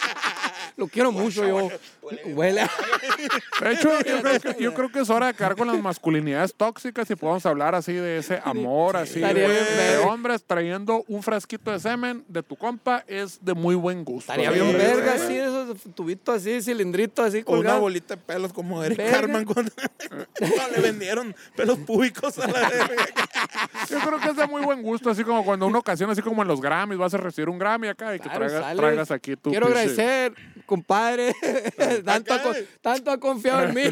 [0.77, 1.69] Lo quiero mucho yo.
[2.35, 2.71] Huele a...
[3.61, 6.53] De hecho, yo creo, que, yo creo que es hora de acabar con las masculinidades
[6.55, 11.71] tóxicas y podemos hablar así de ese amor, así de, de hombres trayendo un frasquito
[11.71, 14.33] de semen de tu compa es de muy buen gusto.
[14.33, 18.53] Estaría bien Sí, verga, así, esos tubitos así, cilindritos así O una bolita de pelos
[18.53, 19.13] como Eric Verga.
[19.21, 19.71] Carman cuando
[20.75, 23.07] le vendieron pelos públicos a la verga.
[23.89, 26.43] Yo creo que es de muy buen gusto, así como cuando una ocasión, así como
[26.43, 28.77] en los Grammys, vas a recibir un Grammy acá y que Claro, traiga- sale.
[28.81, 30.35] traigas aquí tu Quiero pinche- agradecer,
[30.67, 31.35] compadre.
[32.05, 32.41] tanto, ha,
[32.81, 33.83] tanto ha confiado en mí.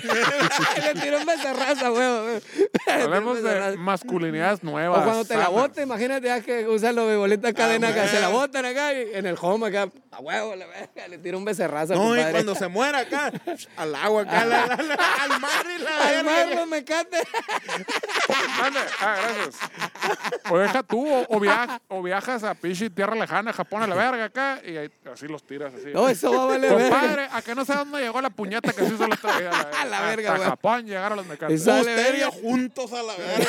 [0.84, 2.40] Le tiró un becerraza, güey.
[2.86, 5.00] Hablemos de masculinidades nuevas.
[5.00, 5.60] O cuando te la sanas.
[5.60, 9.26] bote, imagínate ya que usan los bolitas cadena acá, se la botan acá y en
[9.26, 12.68] el home acá, a huevo, la verga, le tira un becerrazo No, y cuando se
[12.68, 13.32] muera acá,
[13.76, 17.22] al agua acá, la- la- la- al mar y la Al mar los mecates.
[18.60, 18.80] Mande.
[19.00, 19.56] Ah, gracias.
[20.50, 23.94] O deja tú, o, o viaj- o viajas a Pichi, tierra lejana, Japón a la
[23.94, 25.88] verga acá, y ahí- así los tiras así.
[25.92, 28.86] No, eso va a valer Compadre, a que no sé dónde llegó la puñeta que
[28.86, 29.48] se hizo la otra vez.
[29.80, 30.48] A la verga, güey.
[30.48, 31.26] Japón llegaron los
[32.18, 33.46] yo juntos a la verga.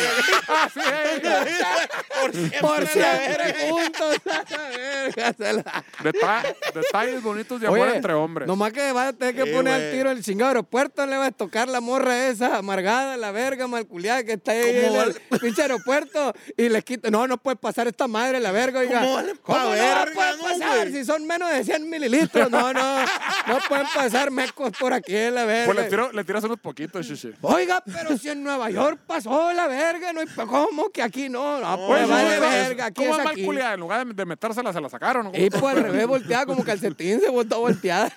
[2.61, 3.43] Por siempre.
[3.43, 6.43] A juntos, a la verga.
[6.73, 8.47] detalles bonitos de amor Oye, entre hombres.
[8.47, 11.29] Nomás que vas a tener que Sí, poner al tiro el chingado aeropuerto, le vas
[11.29, 15.39] a tocar la morra esa amargada, la verga malculiada que está ahí ¿Cómo en el
[15.39, 17.09] pinche aeropuerto y les quita.
[17.09, 19.01] No, no puede pasar esta madre, la verga, oiga.
[19.01, 20.87] ¿Cómo no verga, puede pasar?
[20.89, 23.02] Si son menos de 100 mililitros, no, no.
[23.47, 25.65] No pueden pasar mecos por aquí, la verga.
[25.65, 27.33] Pues le, tiro- le tiras unos poquitos, shishi.
[27.41, 31.59] Oiga, pero si en Nueva York pasó la verga, no hay ¿cómo que aquí no?
[31.59, 33.37] No, No, pues Oye, vale ¿cómo- verga, aquí ¿Cómo es aquí.
[33.41, 33.73] malculiada?
[33.73, 35.31] En lugar de, metérsela, se la sacaron.
[35.33, 38.11] Y pues al revés volteada como calcetín, se botó volteada.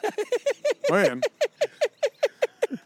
[0.89, 1.21] Muy bien.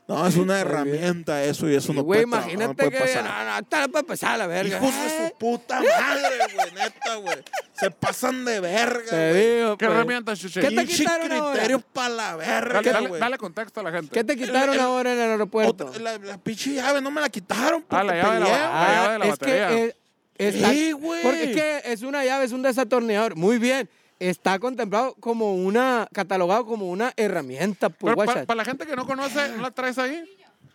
[0.09, 2.99] No, es una herramienta eso y eso no Güey, puede tra- no imagínate puede que.
[2.99, 3.25] pasar.
[3.25, 4.77] No, no, esta no puede pasar la verga.
[4.79, 7.37] Hijos de su puta madre, güey, neta, güey.
[7.73, 9.57] Se pasan de verga, Te güey.
[9.57, 9.97] digo, ¿Qué pues.
[9.97, 10.61] herramienta, shishi?
[10.61, 11.53] ¿Qué te quitaron ahora?
[11.53, 13.21] criterio para la verga, Dale, dale, güey.
[13.21, 14.11] dale contexto a la gente.
[14.13, 15.87] ¿Qué te quitaron el- ahora en el aeropuerto?
[15.87, 17.85] Otra- la, la pinche llave no me la quitaron.
[17.89, 19.69] Ah, la llave de la- la llave de la es batería.
[19.69, 19.97] que
[20.39, 21.23] es, está- Sí, güey.
[21.23, 23.37] Porque es que es una llave, es un desatornillador.
[23.37, 23.89] Muy bien.
[24.21, 29.07] Está contemplado como una, catalogado como una herramienta, pues, Pero para, la gente que no
[29.07, 30.23] conoce, ¿no la traes ahí?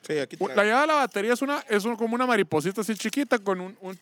[0.06, 0.64] Sí, aquí La traigo.
[0.72, 3.78] llave de la batería es una es un- como una mariposita así chiquita con un,
[3.82, 3.98] un-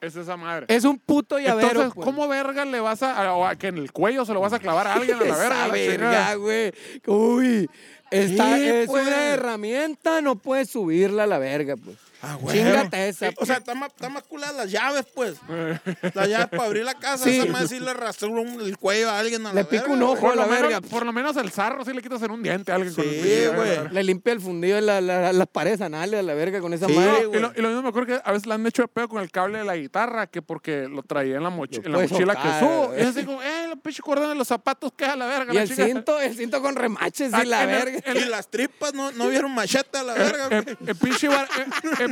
[0.00, 0.66] es esa madre.
[0.68, 1.68] Es un puto llavero.
[1.68, 2.04] Entonces, pues.
[2.04, 4.52] ¿cómo verga le vas a, a- o a que en el cuello se lo vas
[4.52, 5.66] a clavar a alguien a la Esa verga?
[5.68, 6.72] la verga, güey.
[7.06, 7.70] Uy.
[8.10, 9.06] Está, Sí, es pues.
[9.06, 11.96] una herramienta, no puedes subirla a la verga, pues.
[12.24, 12.56] Ah, güey.
[12.56, 13.28] Chingate esa.
[13.30, 15.34] Sí, O sea, están más, están más culadas las llaves, pues.
[16.14, 17.24] Las llaves para abrir la casa.
[17.24, 17.38] Sí.
[17.38, 20.02] Esa más sí le rastró el cuello a alguien a Le la pico verga, un
[20.04, 20.20] ojo.
[20.20, 20.80] Por la lo, menos, verga.
[20.88, 23.10] por lo menos el zarro sí le quitas en un diente a alguien con el
[23.22, 23.88] Sí, güey.
[23.92, 26.86] Le limpia el fundido de la- la- las paredes anales a la verga con esa
[26.86, 27.26] Sí, madre.
[27.26, 27.38] güey.
[27.38, 29.08] Y lo, y lo mismo me acuerdo que a veces le han hecho de pedo
[29.08, 31.92] con el cable de la guitarra, que porque lo traía en la, mochi- Lo en
[31.92, 32.94] la puedes mochila tocar, que subo.
[32.94, 35.52] es así como, eh, el pinche cordón de los zapatos, que a la verga.
[35.52, 35.84] Y la el chica.
[35.86, 38.20] cinto, el cinto con remaches Ah, y la en el- verga.
[38.20, 40.76] Y las tripas no, no vieron machete a la verga, güey.
[40.86, 41.28] El, pinche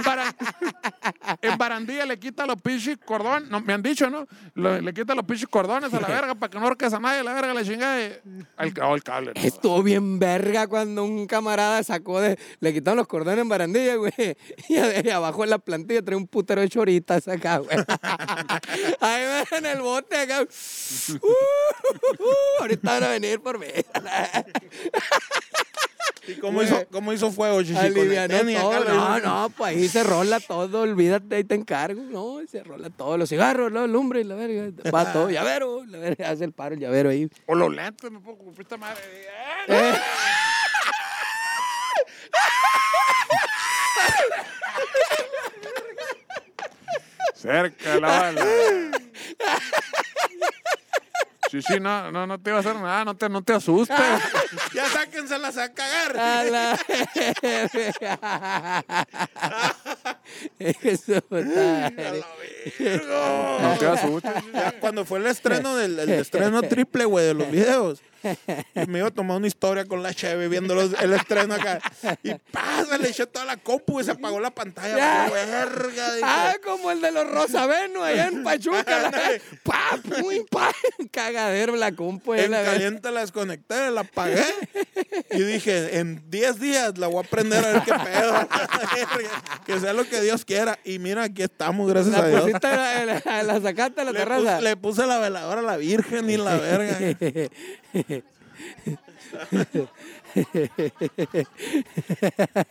[0.01, 0.35] en, en bara-
[1.43, 4.27] en barandilla le quita los pinches cordón, no, me han dicho, ¿no?
[4.55, 7.23] Lo- le quita los pinches cordones a la verga para que no orques a nadie,
[7.23, 8.01] la verga, la chingada.
[8.01, 8.13] y-
[8.57, 9.33] Al, oh, el cable.
[9.37, 12.39] Estuvo bien verga cuando un camarada sacó de.
[12.61, 14.13] Le quitaron los cordones en barandilla, güey.
[14.69, 17.77] Y abajo en la plantilla trae un putero de choritas acá, güey.
[19.01, 20.41] Ahí en el bote acá.
[20.43, 20.47] Uh,
[21.27, 23.67] uh, uh, ahorita van a venir por mí.
[26.27, 27.75] ¿Y cómo hizo, cómo hizo fuego, chichi?
[27.75, 32.03] No, no, pues ahí se rola todo, olvídate, ahí te encargo.
[32.03, 34.71] No, se rola todo, los cigarros, los lumbre, la verga.
[34.95, 37.29] Va todo, llavero, la verga, hace el paro el llavero ahí.
[37.47, 39.01] O los lentes, me pongo puta madre.
[39.69, 39.95] ¡Eh!
[39.95, 39.99] Eh,
[47.35, 48.45] Cerca la bala.
[51.51, 53.99] Sí, sí, no, no, no te iba a hacer nada, no te, no te asustes.
[54.73, 56.17] Ya sáquenselas a cagar.
[56.17, 56.79] a la
[60.61, 61.25] Eso.
[63.61, 64.33] No te asustes.
[64.53, 68.01] Ya cuando fue el estreno del el estreno triple, güey, de los videos.
[68.75, 71.81] Y me iba a tomar una historia con la cheve viendo los- el estreno acá.
[72.23, 75.29] Y pasa, le eché toda la compu y se apagó la pantalla.
[75.31, 76.09] Verga.
[76.23, 78.85] Ah, como el de los Rosaveno allá en Pachuca.
[79.11, 79.13] la-
[79.63, 80.71] pa, muy pa,
[81.11, 82.33] cagadero la compu.
[82.35, 84.45] ahí, En la caliente la desconecté, la apagué.
[85.31, 88.49] Y dije, en 10 días la voy a aprender a ver qué pedo.
[89.67, 90.79] Que sea lo que Dios quiera.
[90.85, 92.41] Y mira, aquí estamos, gracias a Dios.
[92.43, 94.41] pusiste, la, la, la sacaste a la Le terraza.
[94.57, 96.99] puse, le puse la veladora a la Virgen y la verga.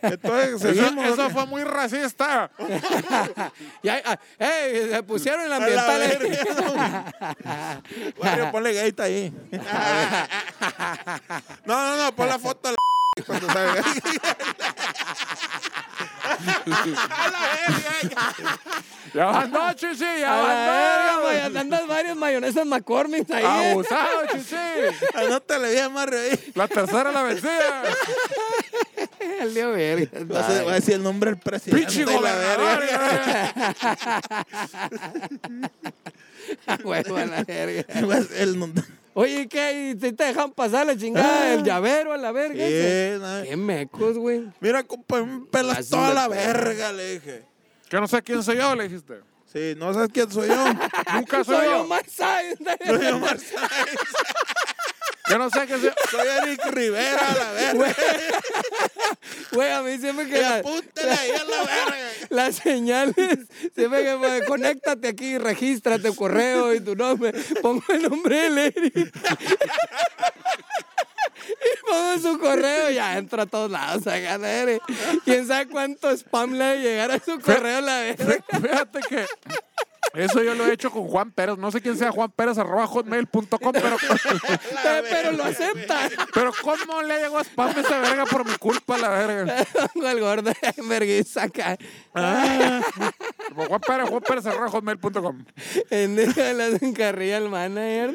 [0.02, 2.50] Entonces, Eso, fue muy racista.
[3.82, 6.02] Y ahí, ah, se pusieron el la ambiental.
[6.02, 6.18] ahí.
[6.18, 7.12] verga.
[8.18, 9.32] Bueno, ponle gate ahí.
[11.64, 12.76] No, no, no, pon la foto a la
[13.26, 13.82] cuando salga.
[16.46, 17.40] A la
[18.02, 18.58] verga.
[19.12, 23.42] Ya van dos, chichi, ya A la verga, van güey, andas varios mayonesas McCormick ahí.
[23.42, 23.50] dos.
[23.52, 23.70] eh.
[23.72, 24.56] Abusado, chichi.
[25.14, 26.18] Anótale bien, Mario.
[26.18, 26.52] ahí.
[26.54, 27.82] La tercera la vencida.
[29.40, 30.10] El tío verga.
[30.32, 31.86] Va a ser- va a decir el nombre del presidente.
[31.86, 32.80] Pinche y la gobernador.
[32.80, 33.54] verga.
[36.84, 37.84] Huevo a la verga.
[38.36, 38.84] El nombre.
[39.14, 39.90] Oye, ¿qué?
[39.90, 41.54] ¿Y si te dejan pasar la chingada?
[41.54, 42.64] El llavero a la verga.
[42.64, 43.42] Sí, no.
[43.48, 44.48] Qué mecos, güey.
[44.60, 47.44] Mira, compa, me pelas Así toda la verga, le dije.
[47.88, 49.20] Que no sé quién soy yo, le dijiste.
[49.52, 50.64] Sí, no sabes quién soy yo.
[51.14, 51.80] Nunca soy Soy yo.
[51.82, 52.58] Omar Sáenz.
[52.86, 53.98] Soy Omar Sáenz.
[55.30, 55.92] Yo no sé quién soy.
[56.10, 57.94] Soy Eric Rivera, la verga.
[59.52, 62.10] Güey, a mí siempre que la, apúntale ahí a la verga.
[62.30, 63.38] las señales,
[63.74, 68.66] siempre que me conéctate aquí, regístrate tu correo y tu nombre, pongo el nombre de
[68.66, 69.12] Eric.
[71.48, 74.68] Y pongo su correo y ya entro a todos lados a ganar.
[75.24, 78.44] Quién sabe cuánto spam le debe llegar a su correo la verga.
[78.60, 79.26] Fíjate que
[80.14, 81.56] eso yo lo he hecho con Juan Pérez.
[81.58, 83.96] No sé quién sea Juan Pérez arroba hotmail.com, pero,
[84.82, 86.08] Pero, pero lo acepta.
[86.34, 89.64] pero ¿cómo le llegó spam a esa verga por mi culpa, la verga?
[89.94, 91.76] Pongo el gordo en vergüenza acá.
[93.48, 95.44] Como Juan Pérez, Juan Pérez arroba hotmail.com.
[95.90, 98.14] En esa la hacen carrilla al manager.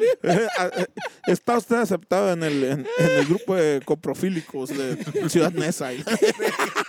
[1.27, 5.89] Está usted aceptado en el, en, en el grupo de coprofílicos de Ciudad Neza.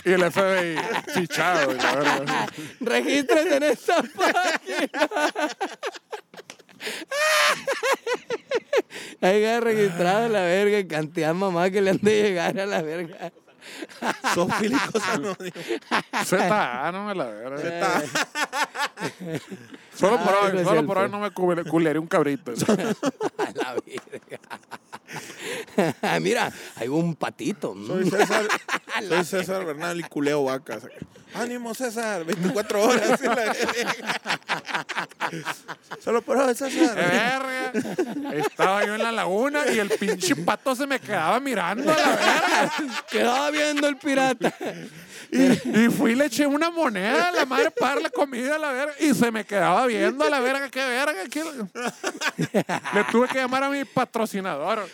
[0.04, 0.78] Y el FBI
[1.14, 2.46] fichado, y la verga.
[2.80, 5.08] Regístrate en esta página.
[9.20, 12.80] Ahí queda registrado la verga, cantidad de mamá que le han de llegar a la
[12.82, 13.30] verga.
[14.34, 15.64] Zoofílicos anónimos.
[16.24, 17.56] Z, no me la verga.
[17.62, 18.02] Está-
[20.00, 22.52] Solo por hoy, no solo por hoy no me culeré un cabrito.
[23.38, 24.40] A la verga.
[26.20, 27.74] Mira, hay un patito.
[27.74, 27.86] mm.
[27.86, 28.46] Soy César,
[29.08, 30.84] soy César Bernal y culeo vacas.
[31.34, 33.20] Ánimo, César, 24 horas.
[36.00, 36.96] Solo por hoy, César.
[36.96, 37.72] verga.
[38.34, 42.06] Estaba yo en la laguna y el pinche pato se me quedaba mirando a la
[42.08, 42.72] verga.
[43.10, 44.52] Quedaba viendo el pirata.
[45.32, 48.58] Y, y fui y le eché una moneda a la madre para darle comida a
[48.58, 50.68] la verga y se me quedaba viendo a la verga.
[50.70, 51.24] ¿Qué verga?
[51.30, 51.44] ¿Qué-
[52.94, 54.86] Le tuve que llamar a mi patrocinador.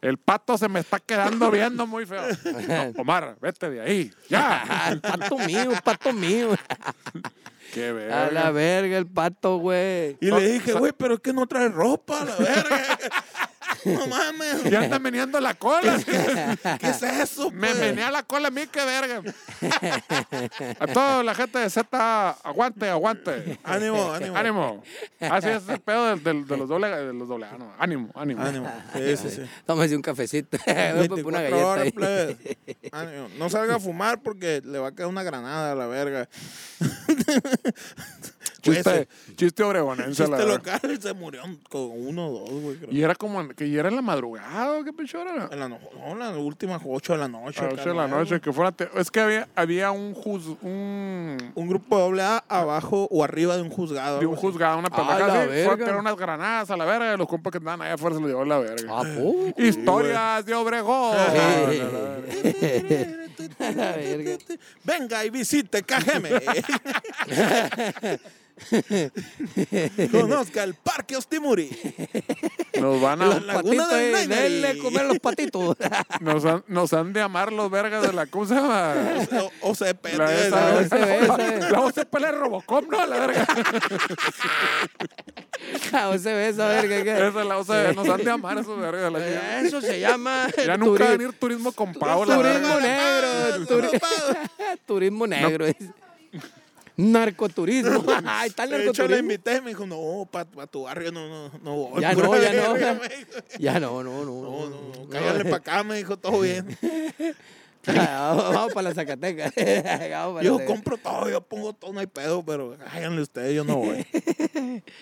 [0.00, 2.22] El pato se me está quedando viendo muy feo.
[2.68, 4.12] No, Omar, vete de ahí.
[4.28, 4.86] Ya.
[4.92, 6.56] El pato mío, el pato mío.
[7.74, 8.50] Qué A la verga.
[8.52, 10.16] verga, el pato, güey.
[10.20, 12.98] Y le dije, güey, pero es que no trae ropa, la verga.
[13.84, 14.64] No mames.
[14.64, 15.98] Ya anda meneando la cola.
[16.80, 17.50] ¿Qué es eso?
[17.50, 17.78] Me pues?
[17.80, 19.22] menea la cola a mí, qué verga.
[20.80, 23.58] A toda la gente de Z, aguante, aguante.
[23.64, 24.36] Ánimo, ánimo.
[24.36, 24.82] Ánimo.
[25.20, 27.72] Así es el pedo del- del- de, los doble, de los doble no.
[27.78, 28.42] Ánimo, ánimo.
[28.42, 28.70] Ánimo.
[28.94, 29.42] Sí, sí, sí.
[29.66, 30.58] Tómese un cafecito.
[30.66, 31.86] Una 24 galleta horas.
[32.92, 33.28] Ánimo.
[33.38, 36.28] No salga a fumar porque le va a quedar una granada a la verga.
[38.60, 40.26] Chiste, chiste obregonense.
[40.26, 40.72] la Chiste verga.
[40.80, 42.76] local se murió con uno o dos, güey.
[42.76, 42.90] creo.
[42.92, 45.48] Y era como, que ya era en la madrugada, ¿o ¿qué pinche hora era?
[45.52, 47.64] En la, no, no, las últimas 8 de la noche.
[47.64, 48.18] A ocho de la ¿no?
[48.18, 48.72] noche, que fuera...
[48.72, 50.56] te- Es que había, había un juz...
[50.62, 54.18] Un, Un grupo doble A abajo o arriba de un juzgado.
[54.18, 55.64] de un juzgado, una A pendejada la así.
[55.76, 58.20] Fue a unas granadas a la verga y los compas que andaban allá afuera se
[58.22, 59.00] los llevó la verga.
[59.00, 59.54] ¿A poco?
[59.56, 61.16] Historias de Obregón.
[61.16, 61.32] A
[63.76, 64.36] la verga.
[64.84, 66.30] Venga y visite Cajeme.
[70.10, 71.70] Conozca el Parque Ostimuri.
[72.80, 73.40] Nos van La a...
[73.40, 74.42] Laguna del eh, Nainari.
[74.42, 75.76] denle a comer los patitos.
[76.20, 78.26] Nos han, nos han de amar los vergas de la...
[78.26, 78.94] ¿Cómo se llama?
[79.62, 80.06] O, OCP.
[80.16, 80.26] La.
[80.80, 83.06] OCB, la OCP le Robocop, ¿no?
[83.06, 83.46] La verga.
[86.18, 87.02] Se ve esa verga.
[87.02, 87.12] ¿qué?
[87.12, 87.94] Esa es la OCB.
[87.94, 89.12] Nos han de amar esos vergas.
[89.12, 89.60] la chingada.
[89.60, 93.66] Eso se llama Ya nunca va a venir turismo con Pau, la Turismo verga.
[93.66, 93.66] negro.
[94.86, 95.66] Turismo negro.
[96.98, 98.04] Narcoturismo.
[98.26, 99.18] Ahí está el De hecho, le narcoturismo.
[99.20, 102.02] invité y me dijo, no, para tu barrio no, no, no voy.
[102.02, 102.72] Ya no, ya no.
[102.74, 103.30] verga", me dijo.
[103.58, 104.42] Ya no, no, no.
[104.42, 106.66] No, No, no, no, cállale para acá, me dijo, todo bien.
[107.86, 109.52] Ah, Vamos para la Zacatecas.
[109.56, 113.54] Vamos para Yo la- compro todo, yo pongo todo, no hay pedo, pero háganle ustedes,
[113.54, 114.04] yo no voy.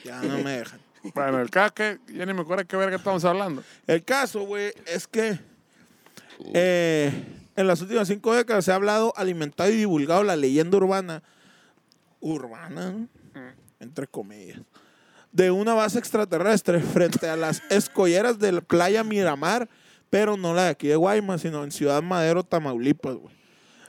[0.05, 0.79] ya no me dejan.
[1.15, 3.65] Bueno, el caso que ya ni me acuerdo qué verga estamos hablando.
[3.89, 5.37] El caso, güey, es que
[6.55, 7.11] eh,
[7.57, 11.23] en las últimas cinco décadas se ha hablado, alimentado y divulgado la leyenda urbana,
[12.35, 13.09] urbana, ¿no?
[13.81, 14.61] entre comillas,
[15.33, 19.69] de una base extraterrestre frente a las escolleras de la playa Miramar,
[20.11, 23.35] pero no la de aquí de Guaymas, sino en Ciudad Madero, Tamaulipas, güey.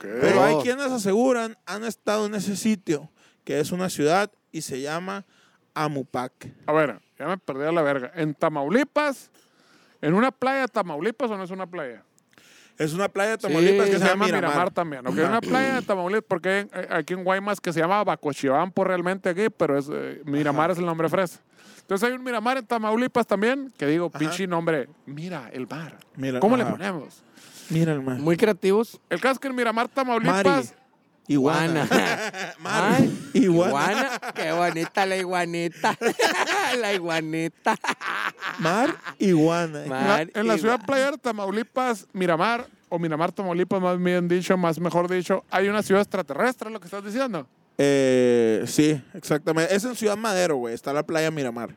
[0.00, 0.62] Pero hay Oh.
[0.62, 3.10] quienes aseguran han estado en ese sitio,
[3.44, 5.24] que es una ciudad y se llama
[5.74, 6.32] Amupac.
[6.66, 8.12] A ver, ya me perdí a la verga.
[8.14, 9.30] En Tamaulipas,
[10.00, 12.04] en una playa de Tamaulipas o no es una playa?
[12.78, 15.06] Es una playa de Tamaulipas Sí, que Se se llama llama Miramar, también.
[15.06, 18.84] Ok, una playa de Tamaulipas, porque hay, eh, aquí en Guaymas que se llama Bacochivampo
[18.84, 21.40] realmente aquí, pero es eh, Miramar es el nombre fresa.
[21.80, 25.96] Entonces hay un Miramar en Tamaulipas también, que digo, pinche nombre, mira, el mar.
[26.16, 26.72] Mira, ¿Cómo le ajá.
[26.72, 27.22] ponemos?
[27.70, 28.18] Mira el mar.
[28.18, 29.00] Muy creativos.
[29.10, 30.68] El caso es que en Miramar, Tamaulipas, Mari.
[31.28, 31.86] Iguana.
[32.58, 32.96] Mar.
[32.96, 33.70] Ay, Iguana.
[33.70, 34.20] iguana.
[34.34, 35.96] Qué bonita la iguanita.
[36.80, 37.76] la iguanita.
[38.58, 38.96] Mar.
[39.18, 39.84] Iguana.
[39.84, 44.56] en la, Mar, en la ciudad de Tamaulipas, Miramar, o Miramar, Tamaulipas, más bien dicho,
[44.56, 47.46] más mejor dicho, hay una ciudad extraterrestre, es lo que estás diciendo.
[47.76, 49.74] Eh, sí, exactamente.
[49.74, 50.74] Es en Ciudad Madero, güey.
[50.74, 51.76] Está la playa Miramar.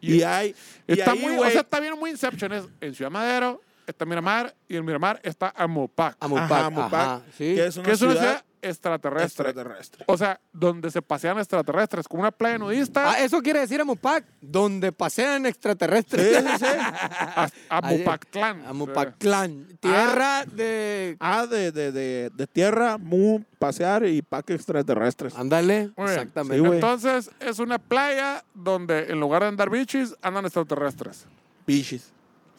[0.00, 0.54] Y, hay.
[0.86, 2.52] y Está ahí, muy, o güey, sea, está bien muy Inception.
[2.52, 6.50] Es en Ciudad Madero, está Miramar, y en Miramar está Amopac, Amupac.
[6.50, 7.54] Ajá, Amupac, ajá, sí.
[7.54, 9.48] que es una que es una ciudad ciudad extraterrestre.
[9.50, 10.04] extraterrestre.
[10.06, 13.10] O sea, donde se pasean extraterrestres, como una playa nudista.
[13.12, 16.36] Ah, eso quiere decir Amupac, donde pasean Sí, extraterrestres.
[16.44, 16.66] sí, sí.
[16.78, 18.64] a- Amopactlán.
[18.66, 19.66] Amupactlán.
[19.80, 21.16] Tierra de.
[21.20, 25.34] Ah, de, de, de, de tierra, mu, pasear y pack extraterrestres.
[25.36, 25.90] Ándale.
[25.96, 26.66] Exactamente.
[26.68, 26.74] Sí.
[26.74, 31.26] Entonces, es una playa donde en lugar de andar bichis, andan extraterrestres.
[31.66, 32.10] Bichis.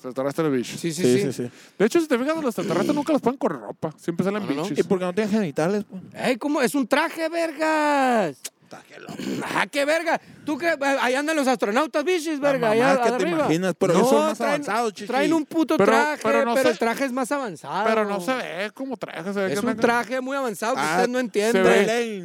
[0.05, 0.79] Extraterrestres bichis.
[0.79, 1.31] Sí, sí, Sí, sí.
[1.31, 1.51] sí, sí.
[1.79, 3.93] De hecho, si te fijas, los extraterrestres nunca los ponen con ropa.
[3.97, 4.63] Siempre salen No, no, no.
[4.63, 4.79] bichis.
[4.79, 5.85] ¿Y por qué no tienen genitales?
[5.89, 6.01] pues?
[6.13, 6.61] Ey, ¿cómo?
[6.61, 8.37] Es un traje, vergas.
[9.55, 10.19] Ah, qué verga.
[10.45, 10.75] ¿Tú qué?
[11.01, 12.71] Ahí andan los astronautas, bichis, verga.
[12.71, 13.37] allá ¿qué te arriba.
[13.39, 13.75] imaginas?
[13.77, 15.07] Pero esos son más avanzados, chiqui.
[15.07, 17.85] Traen un puto Pero- traje, pero pero, no el traje es más avanzado.
[17.85, 19.23] Pero no se ve como traje.
[19.33, 21.65] Se ve que Es un traje muy avanzado que Ah, ustedes no se entienden.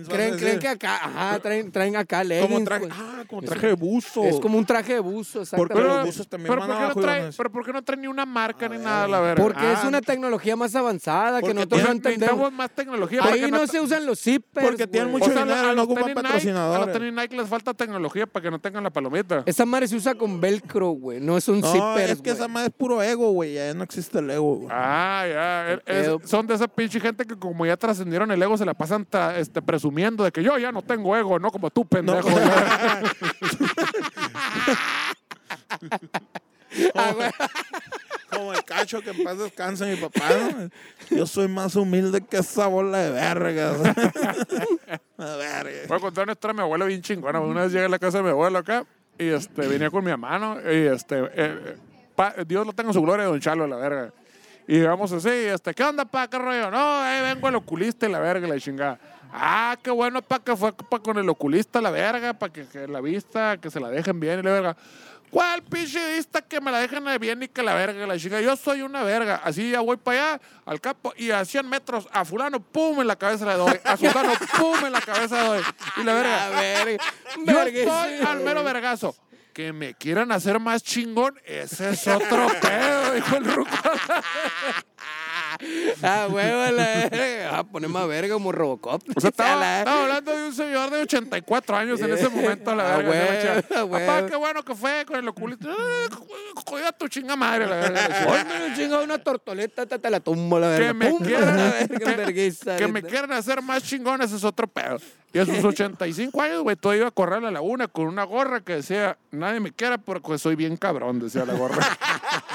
[0.05, 2.51] a creen, creen que acá, ajá, traen, traen acá leggings.
[2.53, 4.25] Como traje, ah, como traje de buzo.
[4.25, 5.89] Es como un traje de buzo, Porque exactamente.
[5.97, 7.37] los buzos también pero van ¿por qué no abajo y trae, van así.
[7.37, 9.43] pero ¿por qué no trae ni una marca ni nada, la verdad?
[9.43, 12.21] Porque es Ah, una tecnología más avanzada que nosotros no entendemos.
[12.21, 13.21] Necesitamos más tecnología.
[13.23, 14.67] Ahí no se usan los zippers.
[14.67, 16.87] Porque tienen mucho dinero, no ocupan Nike- A patrocinadores.
[16.87, 19.43] los tenis Nike les falta tecnología para que no tengan la palomita.
[19.47, 21.21] Esa madre se usa con velcro, güey.
[21.21, 22.11] No es un No, zipper.
[22.11, 23.55] es que esa madre es puro ego, güey.
[23.55, 24.69] Ya no existe el ego, güey.
[24.71, 25.73] Ah, ya.
[25.73, 26.21] es- es- pedo.
[26.25, 29.37] son de esa pinche gente que como ya trascendieron el ego, se la pasan tra-
[29.37, 32.29] este, presumiendo de que yo ya no tengo ego, no como tú, pendejo.
[36.95, 37.31] Ah, güey.
[38.31, 40.21] Como el cacho que en paz descanse mi papá.
[41.11, 41.17] ¿no?
[41.17, 43.79] Yo soy más humilde que esa bola de vergas.
[45.89, 47.41] Voy a contar una historia mi abuelo bien chingona.
[47.41, 48.85] Una vez llegué a la casa de mi abuelo acá
[49.19, 51.77] y este, venía con mi hermano y este, eh,
[52.47, 54.13] Dios lo tenga en su gloria, don Chalo, la verga.
[54.67, 56.29] Y vamos así, este, ¿qué onda, pa?
[56.29, 56.71] ¿Qué rollo?
[56.71, 58.99] No, ahí vengo el oculista y la verga, la chingada.
[59.33, 62.87] Ah, qué bueno, pa, que fue pa, con el oculista, la verga, para que, que
[62.87, 64.77] la vista, que se la dejen bien y la verga.
[65.31, 68.41] ¿Cuál pinche vista que me la dejen bien y que la verga, la chinga?
[68.41, 69.41] Yo soy una verga.
[69.45, 73.07] Así ya voy para allá, al campo, y a 100 metros, a fulano, pum, en
[73.07, 73.81] la cabeza le doy.
[73.85, 75.63] A sultano, pum, en la cabeza le doy.
[75.97, 76.51] Y la verga.
[76.51, 76.91] La verga.
[77.47, 79.15] Yo estoy al mero vergazo.
[79.53, 83.71] Que me quieran hacer más chingón, ese es otro pedo, dijo el ruco.
[86.03, 87.59] Ah, huevo, la verga.
[87.59, 89.03] Ah, poner más verga como Robocop.
[89.15, 92.75] O sea, estaba, la- estaba hablando de un señor de 84 años en ese momento,
[92.75, 93.65] la Ah, verga.
[93.77, 93.87] ah.
[93.91, 95.69] Papá, qué bueno que fue con el oculista.
[95.69, 96.09] Eh,
[96.67, 98.47] Jodida tu chinga madre, la verga.
[98.69, 100.89] me chinga una tortoleta, te la tumbo la verga.
[100.89, 103.09] que me Pum, quieran, la verga, que- verguiza, que me neta.
[103.09, 104.99] quieran hacer más chingón, ese es otro pedo.
[105.33, 108.25] Y a sus 85 años, güey, todo iba a correr a la laguna con una
[108.25, 111.77] gorra que decía, nadie me quiera porque soy bien cabrón, decía la gorra.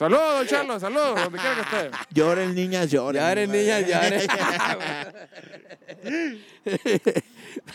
[0.00, 1.90] saludos, Charlo, saludos, donde quiera que esté.
[2.14, 3.20] Lloren, niñas, lloren.
[3.20, 4.26] Ya eres niña, ya eres.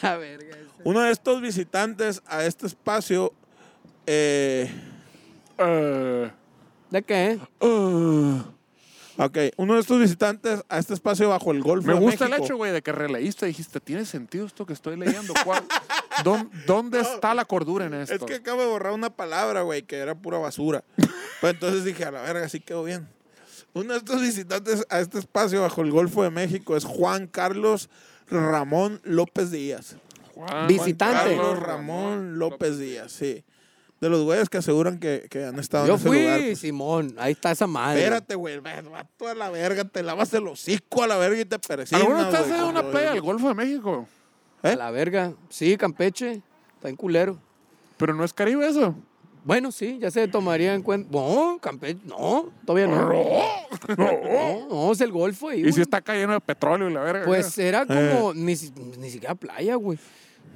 [0.02, 0.58] La verga.
[0.84, 3.32] Uno de estos visitantes a este espacio.
[4.08, 4.70] Eh,
[5.58, 6.32] Eh,
[6.90, 7.40] ¿De qué?
[7.62, 8.42] uh,
[9.18, 12.32] ok, uno de estos visitantes a este espacio bajo el Golfo me de gusta el
[12.32, 12.46] México.
[12.46, 15.34] hecho, güey, de que releíste, dijiste, ¿tiene sentido esto que estoy leyendo?
[15.44, 15.64] ¿Cuál-
[16.24, 18.14] dón- ¿Dónde está la cordura en esto?
[18.16, 20.84] Es que acabo de borrar una palabra, güey, que era pura basura.
[21.42, 23.08] pues entonces dije, a la verga, sí quedó bien.
[23.74, 27.90] Uno de estos visitantes a este espacio bajo el Golfo de México es Juan Carlos
[28.30, 29.98] Ramón López Díaz.
[30.34, 31.36] Juan Visitante.
[31.36, 33.44] Carlos Ramón López Díaz, sí.
[34.02, 36.40] De los güeyes que aseguran que, que han estado Yo en ese fui, lugar.
[36.42, 36.60] pues.
[36.60, 37.16] Simón.
[37.18, 38.00] Ahí está esa madre.
[38.02, 38.60] Espérate, güey.
[38.60, 42.20] Vato a la verga, te lavas el hocico a la verga y te persignas, ¿Alguno
[42.24, 44.08] de ustedes güey, ha ido a una playa del Golfo de México?
[44.64, 44.70] ¿Eh?
[44.72, 45.34] A la verga.
[45.50, 46.42] Sí, Campeche.
[46.76, 47.40] Está en culero.
[47.98, 48.94] Pero no es Caribe eso.
[49.46, 51.08] Bueno, sí, ya se tomaría en cuenta.
[51.12, 53.10] No, Campeche, no, todavía no.
[53.98, 57.26] No, no, es el Golfo ahí, Y si está cayendo de petróleo y la verga.
[57.26, 58.12] Pues era Eh.
[58.18, 59.98] como, ni, si- ni siquiera playa, güey.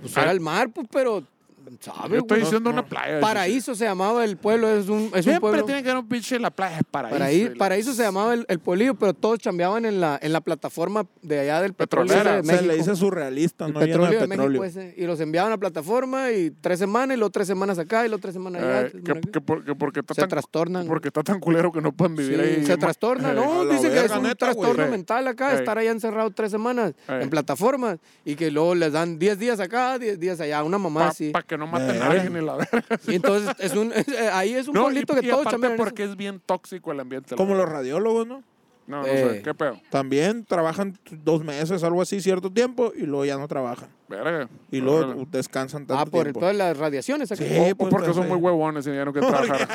[0.01, 0.23] Pues Ah.
[0.23, 1.23] era el mar, pues, pero,
[1.69, 3.19] Yo ¿sabes, estoy diciendo una playa.
[3.19, 5.65] Paraíso se llamaba el pueblo, es un, es un Siempre pueblo.
[5.65, 7.53] tiene que haber un pinche en la playa de paraíso.
[7.57, 11.39] Paraíso, se llamaba el, el pueblillo, pero todos chambeaban en la, en la plataforma de
[11.41, 12.67] allá del petróleo Petrolera, de Se México.
[12.71, 14.61] le dice surrealista, el no lleno petróleo de de petróleo.
[14.61, 14.93] México ese.
[14.97, 18.09] Y los enviaban a la plataforma y tres semanas, y luego tres semanas acá, y
[18.09, 18.81] luego tres semanas allá.
[18.81, 19.31] Eh, tres que, semanas acá.
[19.31, 20.87] que por- que porque está Se tan, trastornan.
[20.87, 22.65] Porque está tan culero que no pueden Sí, vivir ahí.
[22.65, 23.61] se trastorna, Eh, ¿no?
[23.61, 24.89] a la Dice que es verga, un neta, trastorno güey.
[24.91, 25.59] Mental acá, Ey.
[25.59, 27.23] estar allá encerrado tres semanas Ey.
[27.23, 30.99] en plataformas y que luego les dan 10 días acá, 10 días allá, una mamá
[31.01, 31.31] Para así.
[31.47, 31.99] que no maten Eh.
[32.01, 32.83] a alguien ni la verga.
[33.07, 34.03] Y entonces es un, eh,
[34.33, 35.75] ahí es un No, y, pueblito que y todos aparte eso.
[35.77, 37.35] porque es bien tóxico el ambiente.
[37.35, 38.43] Como los radiólogos, ¿no?
[38.87, 39.35] No, no Eh.
[39.35, 39.41] sé.
[39.43, 39.79] ¿Qué pedo?
[39.91, 43.89] También trabajan dos meses, algo así, cierto tiempo, y luego ya no trabajan.
[44.09, 44.49] Verga.
[44.71, 46.43] Y luego descansan tanto Ah, por tiempo.
[46.45, 47.31] de las radiaciones.
[47.31, 47.43] acá.
[47.43, 48.29] Sí, O- o pues, porque son sí.
[48.29, 49.67] muy huevones y ya no quieren trabajar.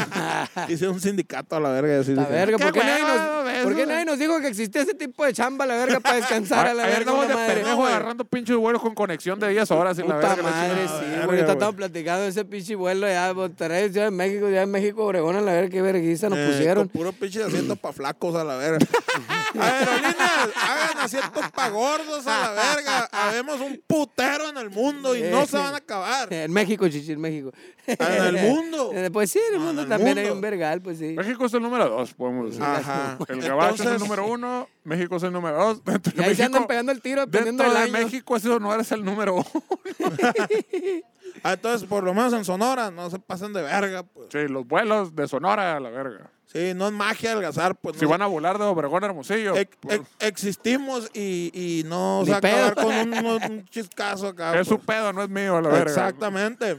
[0.69, 2.01] Hice un sindicato a la verga.
[2.01, 4.83] así La verga, Qué ¿por qué, nadie nos, ¿por qué nadie nos dijo que existía
[4.83, 7.13] ese tipo de chamba, la verga, para descansar a la verga?
[7.13, 10.43] una de pendejo agarrando pinches vuelos con conexión de 10 horas la verga.
[10.43, 11.39] madre, sí, verga, güey.
[11.39, 14.71] Ahorita estamos platicando de ese pinche vuelo allá de Monterrey, Ciudad de México, ya en
[14.73, 16.89] México, Obregón, a la verga, qué vergüenza nos eh, pusieron.
[16.89, 18.85] Con puro pinche asiento pa' flacos a la verga.
[19.59, 23.09] Aerolíneas, hagan asientos pa' gordos a la verga.
[23.13, 23.81] Habemos un
[24.33, 26.29] putero en el mundo y no se van a acabar.
[26.33, 27.53] En México, chichi, en México.
[27.87, 28.91] En el mundo.
[28.95, 31.15] Eh, Pues sí, en el No, mundo en el también hay un vergal, pues sí.
[31.17, 32.63] México es el número 2, podemos decir.
[32.63, 33.19] Ajá.
[33.29, 35.85] El gabacho es el número 1, México es el número 2.
[35.85, 38.07] Dentro Y ahí se andan México, pegando el tiro dependiendo dentro del de año.
[38.07, 39.45] México eso no eres el número 1.
[41.43, 44.03] Ah, entonces, por lo menos en Sonora, no se pasen de verga.
[44.05, 44.29] Pues.
[44.33, 46.31] Sí, los vuelos de Sonora a la verga.
[46.53, 47.75] Sí, no es magia adelgazar.
[47.75, 51.51] Pues, Si no- van a volar de Obregón a Hermosillo, ex- pues, ex- existimos y,
[51.53, 54.59] y no Ni se va a acabar con un, un- chiscazo acá.
[54.59, 54.97] es su pues.
[54.99, 55.91] pedo, no es mío la verga.
[55.91, 56.77] Exactamente.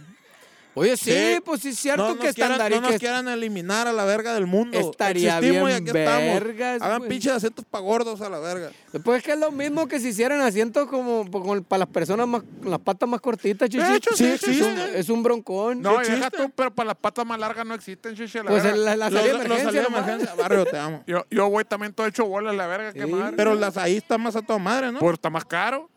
[0.78, 1.40] Oye, sí, Sí.
[1.46, 3.94] pues sí es cierto no, que nos quieran, estandari- no nos que- quieran eliminar a
[3.94, 4.78] la verga del mundo.
[4.78, 6.34] Estaría Existimos bien y aquí estamos.
[6.44, 7.10] vergas, Hagan güey.
[7.10, 8.72] pinches asientos pa' gordos a la verga.
[9.04, 11.88] Pues es que es lo mismo que si hicieran asientos como po- con- para las
[11.88, 13.82] personas más, con las patas más cortitas, chichi.
[13.84, 15.00] De hecho, sí es, un, existe.
[15.00, 15.82] es un broncón.
[15.82, 16.16] No, existe.
[16.18, 19.10] deja tú, pero para las patas más largas no existen, chiche, la pues la, la
[19.10, 19.64] Los- salida de los emergencia.
[19.66, 20.04] salida de nomás.
[20.10, 20.36] emergencia.
[20.36, 21.04] Barrio, te amo.
[21.08, 23.08] Yo, yo voy también todo hecho bola la verga, qué Sí.
[23.12, 23.38] madre.
[23.38, 25.00] Pero las ahí está más a toda madre, ¿no?
[25.00, 25.90] Pues está más caro.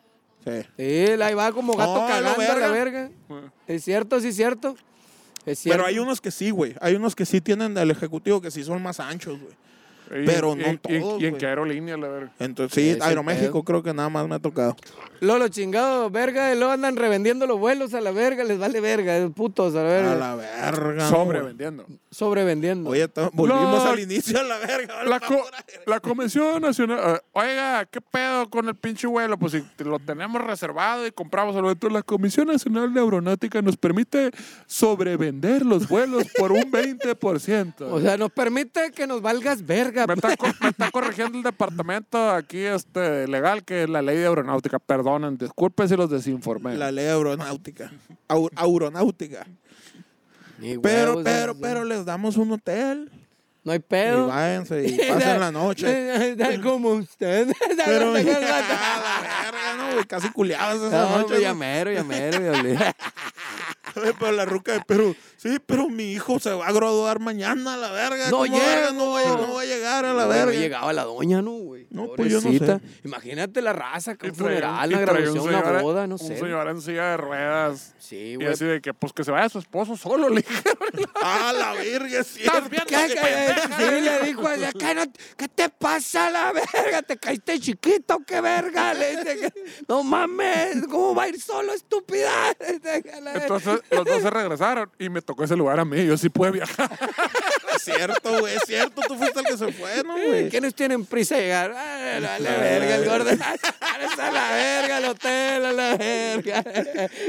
[0.45, 0.53] Sí.
[0.77, 2.71] Sí, ahí va como gato No, cagando a la verga.
[2.71, 3.11] verga.
[3.69, 4.77] Es cierto, sí es cierto.
[5.47, 5.77] Es cierto.
[5.77, 6.75] Pero hay unos que sí, güey.
[6.81, 9.55] Hay unos que sí tienen del ejecutivo que sí son más anchos, güey.
[10.09, 12.33] Pero no y- todos, ¿Y en qué aerolínea, la verga?
[12.39, 13.65] Entonces, sí, el Aeroméxico pedo.
[13.65, 14.77] creo que nada más me ha tocado.
[15.21, 18.81] Luego los chingados, verga, y luego andan revendiendo los vuelos a la verga, les vale
[18.81, 20.13] verga, esos putos a la verga.
[20.13, 21.09] A la verga.
[21.09, 21.87] Sobrevendiendo.
[22.11, 22.91] Sobrevendiendo.
[22.91, 25.05] Oye, to- volvimos La- al inicio a la verga.
[25.05, 25.45] La, co-
[25.87, 27.17] la Comisión Nacional.
[27.17, 29.37] eh, oiga, ¿qué pedo con el pinche vuelo?
[29.39, 31.71] Pues si te lo tenemos reservado y compramos algo.
[31.71, 34.31] Entonces, la Comisión Nacional de Aeronáutica nos permite
[34.67, 37.75] sobrevender los vuelos por un 20%.
[37.91, 39.98] o sea, nos permite que nos valgas verga.
[40.07, 44.17] Me, está, co- me está corrigiendo el departamento aquí este legal que es la ley
[44.17, 44.79] de aeronáutica.
[44.79, 46.77] Perdonen, disculpen si los desinformé.
[46.77, 47.91] La ley aeronáutica.
[48.29, 49.47] Au- aeronáutica.
[50.61, 53.11] Pero, pero, sea, pero les damos un hotel.
[53.65, 54.29] No hay Y pedo.
[54.29, 56.37] váyanse y pasen la noche.
[56.63, 57.49] Como usted.
[57.85, 60.05] Pero, la verga, no, güey.
[60.07, 61.29] Casi culiadas esa No, noche.
[61.29, 61.57] pues, ya ¿no?
[63.95, 67.91] Pero la ruca, pero, sí, pero mi hijo se va a graduar mañana a la
[67.91, 68.31] verga.
[68.31, 68.93] No ¿Cómo verga llego.
[69.05, 70.53] No va, a- no va a llegar a la No verga.
[70.53, 71.87] llegaba la doña, ¿no, güey?
[71.91, 72.81] No, pues, yo no sé.
[73.05, 76.39] Imagínate la raza, que Y un funeral, y un graduación, una boda, no Un sé.
[76.39, 77.95] señor en silla de ruedas.
[77.99, 78.49] Sí, Y güey.
[78.49, 80.79] así de que, pues que se vaya su esposo solo, le dijeron.
[81.21, 82.43] Ah, la verga, sí.
[82.45, 83.77] ¿Estás viendo ¿Qué, qué qué- pendeja?
[83.77, 84.43] sí, le dijo,
[84.79, 87.03] ¿qué, no- ¿qué te pasa la verga?
[87.03, 88.19] ¿Te caíste chiquito?
[88.27, 88.95] ¿Qué verga?
[88.95, 89.53] Le dice que,
[89.89, 92.31] no mames, ¿cómo va a ir solo, estúpida?
[92.61, 96.05] Entonces los dos se regresaron y me tocó ese lugar a mí.
[96.07, 96.91] Yo sí pude viajar.
[97.75, 99.03] Es cierto, güey, es cierto.
[99.07, 100.49] Tú fuiste el que se fue, ¿no, güey?
[100.49, 101.73] ¿Quiénes tienen prisa de llegar?
[101.77, 103.31] Ah, la, verga, el gordo.
[104.19, 106.65] a la verga, el hotel, a la verga.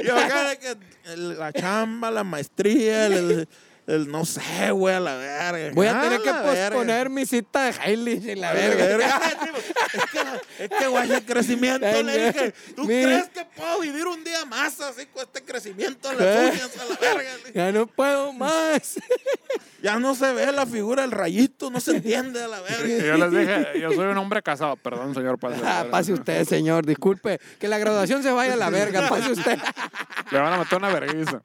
[0.03, 0.75] Y acá de que
[1.17, 3.47] la chamba, la maestría, el,
[3.89, 5.71] el- el no sé, güey, a la verga.
[5.73, 9.19] Voy a tener que posponer mi cita de Hailey la verga.
[9.91, 14.05] Es que, es que, güey, el crecimiento, le dije, ¿tú Mi- crees que puedo vivir
[14.05, 16.45] un día más así con este crecimiento en las ¿Qué?
[16.51, 17.31] uñas a la verga?
[17.53, 18.95] Ya no puedo más.
[19.81, 22.85] Ya no se ve la figura del rayito, no se entiende a la verga.
[22.85, 24.75] yo les dije, yo soy un hombre casado.
[24.75, 25.61] Perdón, señor Pase.
[25.63, 27.39] Ah, pase usted, señor, disculpe.
[27.59, 29.57] Que la graduación se vaya a la verga, pase usted.
[30.31, 31.41] Le van a meter una vergüenza.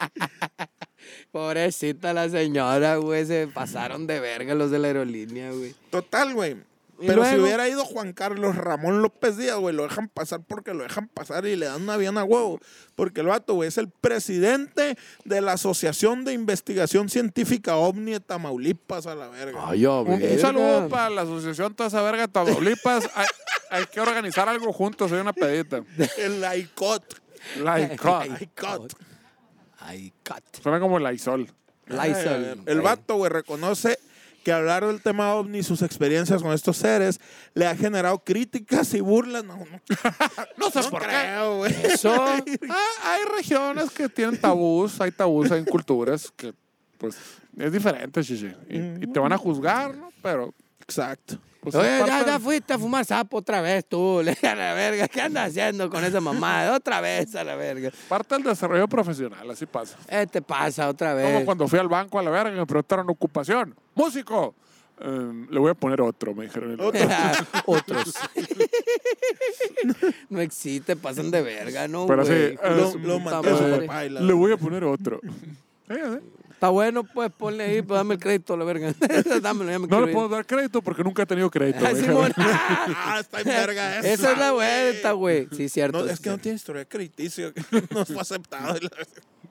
[1.35, 5.75] Pobrecita la señora, güey, se pasaron de verga los de la aerolínea, güey.
[5.91, 6.53] Total, güey.
[7.01, 10.75] ¿Y Pero si hubiera ido Juan Carlos Ramón López Díaz, güey, lo dejan pasar porque
[10.75, 12.61] lo dejan pasar y le dan un avión a huevo.
[12.95, 18.21] Porque el vato, güey, es el presidente de la Asociación de Investigación Científica OVNI de
[18.21, 19.59] Tamaulipas a la verga.
[19.67, 23.11] Ay, yo, Un, un saludo para la asociación Toda esa verga de Tamaulipas.
[23.13, 23.27] hay,
[23.71, 25.83] hay que organizar algo juntos, soy una pedita.
[26.17, 27.03] El ICOT.
[27.61, 27.95] Like,
[28.41, 28.93] ICOT.
[29.85, 30.43] Ay, cat.
[30.63, 31.49] Suena como el Aizol.
[31.87, 32.63] Lysol.
[32.67, 33.99] El vato, güey, reconoce
[34.43, 37.21] que hablar del tema OVNI y sus experiencias con estos seres
[37.55, 39.45] le ha generado críticas y burlas.
[39.45, 39.65] No, no,
[40.57, 41.09] No sé no por qué.
[41.09, 41.75] creo, güey.
[41.85, 42.15] Eso.
[42.71, 46.53] Ah, hay regiones que tienen tabús, hay tabús, hay culturas que,
[46.99, 47.17] pues,
[47.59, 48.53] es diferente, chichi.
[48.69, 50.11] Y, y te van a juzgar, ¿no?
[50.23, 51.39] Pero, Exacto.
[51.65, 54.75] Pues, Oye, ya, parte- ya fuiste a fumar sapo otra vez tú, le a la
[54.75, 55.09] verga.
[55.09, 56.77] ¿Qué andas haciendo con esa mamada?
[56.77, 57.91] Otra vez a la verga.
[58.09, 59.97] parte del desarrollo profesional, así pasa.
[60.09, 61.45] Eh, te pasa otra Como vez.
[61.45, 63.75] cuando fui al banco a la verga y me preguntaron ocupación.
[63.95, 64.55] ¡Músico!
[65.01, 66.79] Eh, le voy a poner otro, me dijeron.
[67.67, 68.15] Otros.
[70.29, 72.07] no existe, pasan de verga, ¿no?
[72.07, 72.59] Pero sí, güey?
[72.77, 73.87] Lo, lo mandé a su madre.
[73.87, 75.21] papá y la- Le voy a poner otro.
[76.55, 78.95] Está bueno, pues ponle ahí, pues dame el crédito, la verga.
[79.43, 80.13] Dámelo, ya me No le ir.
[80.15, 81.81] puedo dar crédito porque nunca he tenido crédito.
[81.85, 82.33] Ah, Simón.
[82.37, 84.09] Ah, está en verga esa.
[84.09, 85.49] Esa es la vuelta, güey.
[85.55, 86.05] Sí, cierto.
[86.05, 88.79] No, es que no tiene historia crediticio, que no fue aceptado.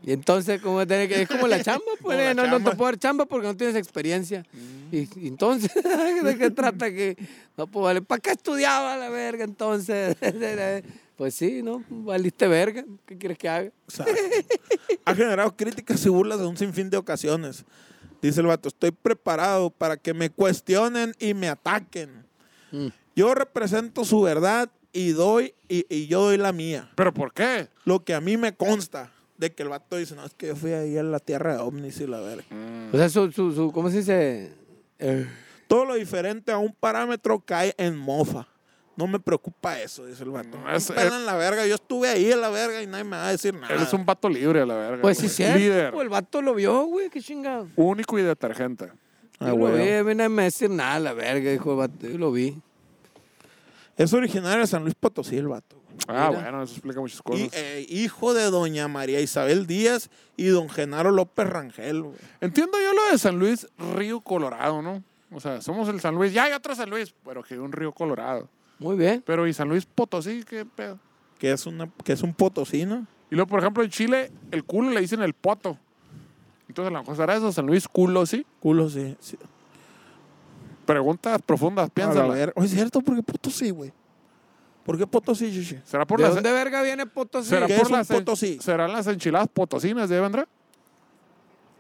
[0.01, 1.21] Y entonces, ¿cómo tiene que?
[1.21, 2.01] Es como la chamba, pues.
[2.01, 4.45] Como la no, no te puedo dar chamba porque no tienes experiencia.
[4.91, 7.15] Y, y entonces, ¿de qué trata que?
[7.57, 8.01] No, pues vale.
[8.01, 10.15] ¿Para qué estudiaba la verga entonces?
[11.15, 11.83] Pues sí, ¿no?
[11.89, 12.83] Valiste verga.
[13.05, 13.71] ¿Qué quieres que haga?
[13.87, 14.13] Exacto.
[15.05, 17.65] Ha generado críticas y burlas de un sinfín de ocasiones.
[18.21, 22.25] Dice el vato, estoy preparado para que me cuestionen y me ataquen.
[22.71, 22.87] Mm.
[23.15, 26.89] Yo represento su verdad y doy y, y yo doy la mía.
[26.95, 27.67] ¿Pero por qué?
[27.85, 30.55] Lo que a mí me consta de que el vato dice, no, es que yo
[30.55, 32.45] fui ahí a la tierra de ovnis y la verga.
[32.91, 34.53] O sea, su, su, su ¿cómo se dice?
[34.99, 35.27] Eh,
[35.67, 38.47] Todo lo diferente a un parámetro cae en mofa.
[38.95, 40.57] No me preocupa eso, dice el vato.
[40.57, 41.65] No, es- Me pelan la verga.
[41.65, 43.73] Yo estuve ahí en la verga y nadie me va a decir nada.
[43.73, 45.01] Eres un vato libre a la verga.
[45.01, 45.35] pues sí, güey.
[45.35, 45.57] cierto.
[45.59, 45.91] Líder.
[45.93, 47.09] Pues el vato lo vio, güey.
[47.09, 47.67] Qué chingado.
[47.75, 48.91] Único y detergente.
[49.39, 49.83] Ah, Yo lo güey.
[49.83, 52.07] vi, a mí nadie me va a decir nada, la verga, dijo el vato.
[52.07, 52.55] Yo lo vi.
[53.97, 55.75] Es originario de San Luis Potosí el vato.
[56.07, 56.41] Ah, Mira.
[56.41, 57.49] bueno, eso explica muchas Y, cosas.
[57.53, 62.01] eh, hijo de doña María Isabel Díaz y don Genaro López Rangel.
[62.01, 62.15] güey.
[62.41, 65.03] Entiendo yo lo de San Luis, Río Colorado, ¿no?
[65.31, 66.33] O sea, somos el San Luis.
[66.33, 68.49] Ya hay otro San Luis, pero que un Río Colorado.
[68.79, 69.23] Muy bien.
[69.25, 70.43] Pero ¿y San Luis Potosí?
[70.43, 70.99] ¿Qué pedo?
[71.39, 73.05] Que es, una, que es un potosino.
[73.29, 75.77] Y luego, por ejemplo, en Chile, el culo le dicen el poto.
[76.67, 78.45] Entonces, a lo mejor será eso, San Luis culo, ¿sí?
[78.59, 79.15] Culo, sí.
[79.19, 79.37] sí.
[80.85, 83.93] Preguntas profundas, oye, es cierto, ¿por qué Potosí, güey?
[84.85, 85.79] ¿Por qué Potosí, Shishi?
[85.85, 87.47] ¿Será por ¿De las, dónde verga viene Potosí?
[87.49, 88.57] será ¿Qué por es un las en- Potosí?
[88.61, 90.45] ¿Serán las enchiladas potosinas de vendrá?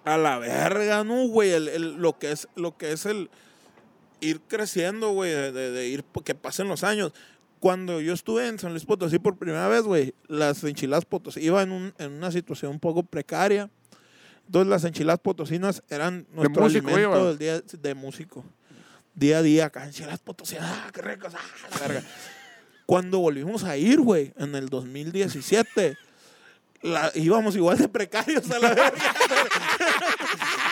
[0.05, 1.51] A la verga, ¿no, güey?
[1.51, 3.29] El, el- lo, que es, lo que es el
[4.23, 7.13] ir creciendo, güey, de, de- de ir, que pasen los años.
[7.59, 11.61] Cuando yo estuve en San Luis Potosí por primera vez, güey, las enchiladas potosí, iba
[11.61, 13.69] en, un- en una situación un poco precaria.
[14.45, 17.27] Entonces las enchiladas potosinas eran nuestro músico alimento iba.
[17.29, 18.43] del día de músico.
[19.15, 22.03] Día a día, acá, enchiladas potosinas, ah, qué ricos, ah, la verga.
[22.85, 25.97] Cuando volvimos a ir, güey, en el 2017,
[26.81, 28.93] la- íbamos igual de precarios a la verga.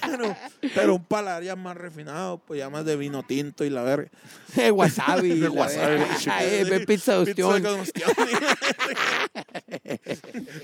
[0.00, 0.36] pero,
[0.74, 4.10] pero un paladar ya más refinado, pues ya más de vino tinto y la verga.
[4.54, 5.38] De wasabi.
[5.40, 6.02] De wasabi.
[6.30, 7.62] Ay, ve pizza de ostión.
[7.62, 8.10] con ostión.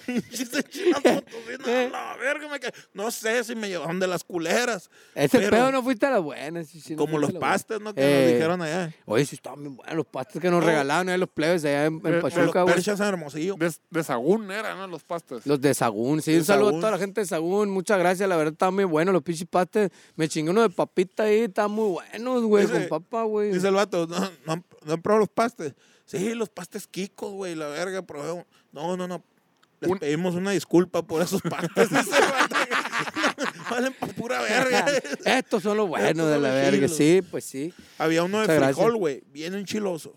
[0.07, 4.25] Pinches enchiladas potosinas, a la verga, me ca- No sé si me llevaron de las
[4.25, 4.91] culeras.
[5.15, 6.69] Ese pero pedo no fuiste a las buenas.
[6.91, 7.95] no Como los pastes, ¿no?
[7.95, 8.93] Que Eh, nos dijeron allá.
[9.07, 10.67] Oye, sí estaban bien buenos los pastes que nos Oh.
[10.67, 12.75] regalaron ahí los plebes allá en, en Eh, los Pachuca, güey.
[12.75, 13.57] perchas en Hermosillo.
[13.59, 14.87] De, de Sagún eran, ¿no?
[14.87, 15.47] Los pastes.
[15.47, 16.33] Los de Sagún, sí.
[16.33, 16.79] De un saludo Sagún.
[16.79, 17.71] a toda la gente de Sagún.
[17.71, 19.91] Muchas gracias, la verdad estaban muy buenos los pinches pastes.
[20.17, 23.53] Me chingué uno de papita ahí, estaban muy buenos, güey, Dice- con papa, güey.
[23.53, 25.75] Dice el vato, no, no, han- no han probado los pastes.
[26.07, 28.45] Sí, los pastes Kikos, güey, la verga, probé.
[28.73, 29.23] No, no, no.
[29.81, 31.91] Les Un- pedimos una disculpa por esos pastes.
[31.91, 32.57] dice el vato.
[33.71, 34.87] Valen pa' pura verga.
[35.25, 36.97] Estos son los buenos Estos de la verga, chilos.
[36.97, 37.73] sí, pues sí.
[37.99, 40.15] Había uno de Muchas frijol, güey, bien enchiloso.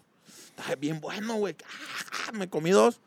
[0.49, 1.55] Estaba bien bueno, güey.
[2.27, 2.99] Ah, Me comí dos.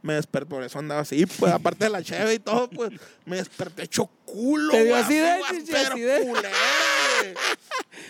[0.00, 2.90] Me desperté, por eso andaba así, pues, aparte de la cheve y todo, pues,
[3.26, 6.20] me desperté hecho culo, Te dio güey, así, chichi, pero acidez.
[6.26, 6.48] culero,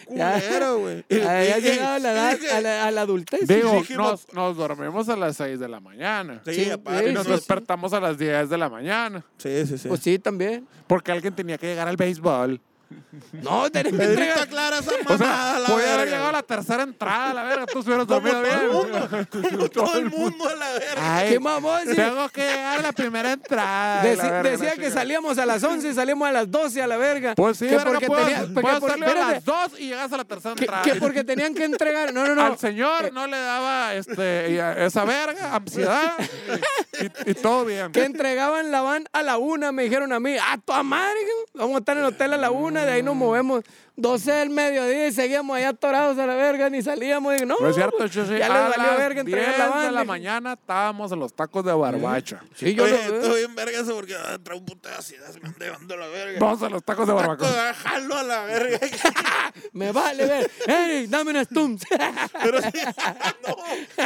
[0.06, 0.18] güey.
[0.18, 0.32] Ya.
[0.34, 0.98] Culero, güey.
[1.26, 3.40] Ah, Ya has llegado a la, edad, a la, a la adultez.
[3.48, 6.42] Digo, dijimos- nos, nos dormimos a las 6 de la mañana.
[6.44, 9.24] Sí, Sí, aparte, Y nos sí, despertamos a las 10 de la mañana.
[9.38, 9.88] Sí, sí, sí.
[9.88, 10.66] Pues sí, también.
[10.86, 12.60] Porque alguien tenía que llegar al béisbol.
[13.32, 14.40] No, tenés que entregar.
[14.40, 17.66] aclara esa O sea, mamada, la podía haber llegado a la tercera entrada, la verga.
[17.66, 18.72] Tú hubieras dormido todo el bien.
[18.72, 19.08] mundo.
[19.50, 21.16] Como todo el mundo a la verga.
[21.16, 21.80] Ay, ¿Qué mamón?
[21.86, 21.94] Sí.
[21.96, 24.02] Tengo que llegar a la primera entrada.
[24.02, 24.94] Deci- la verga, decía la que chingada.
[25.00, 27.34] salíamos a las 11 y salimos a las 12 a la verga.
[27.34, 29.80] Pues sí, que verga, porque puedes, tenía, que puedes por- salir a espérate, las dos
[29.80, 30.82] y llegas a la tercera que, entrada.
[30.82, 32.12] que porque tenían que entregar.
[32.14, 32.42] No, no, no.
[32.44, 36.12] Al señor no le daba este, y a- esa verga, ansiedad
[37.26, 37.92] y, y todo bien.
[37.92, 41.18] Que entregaban la van a la una, me dijeron a mí, a tu madre,
[41.54, 42.50] vamos a estar en el hotel a la
[42.82, 43.64] una, de ahí nos movemos
[43.96, 47.34] 12 del mediodía y seguíamos allá atorados a la verga, ni salíamos.
[47.34, 48.38] Digo, no, No es cierto, Chuchi.
[48.38, 51.32] Ya a les valió las verga 10 entregar la de la mañana estábamos en los
[51.34, 52.40] tacos de barbacha.
[52.54, 55.30] Sí, yo Oye, lo- estoy bien verga eso porque ah, trae un puto de ansiedad,
[55.32, 56.38] se me anda llevando la verga.
[56.38, 57.70] Vamos a los tacos de Taco, barbacoa.
[57.70, 58.78] ah, jalo a la verga.
[59.72, 60.50] me vale ver.
[60.66, 61.84] Eric, dame una stumps.
[62.42, 62.68] Pero sí,
[63.48, 63.56] no,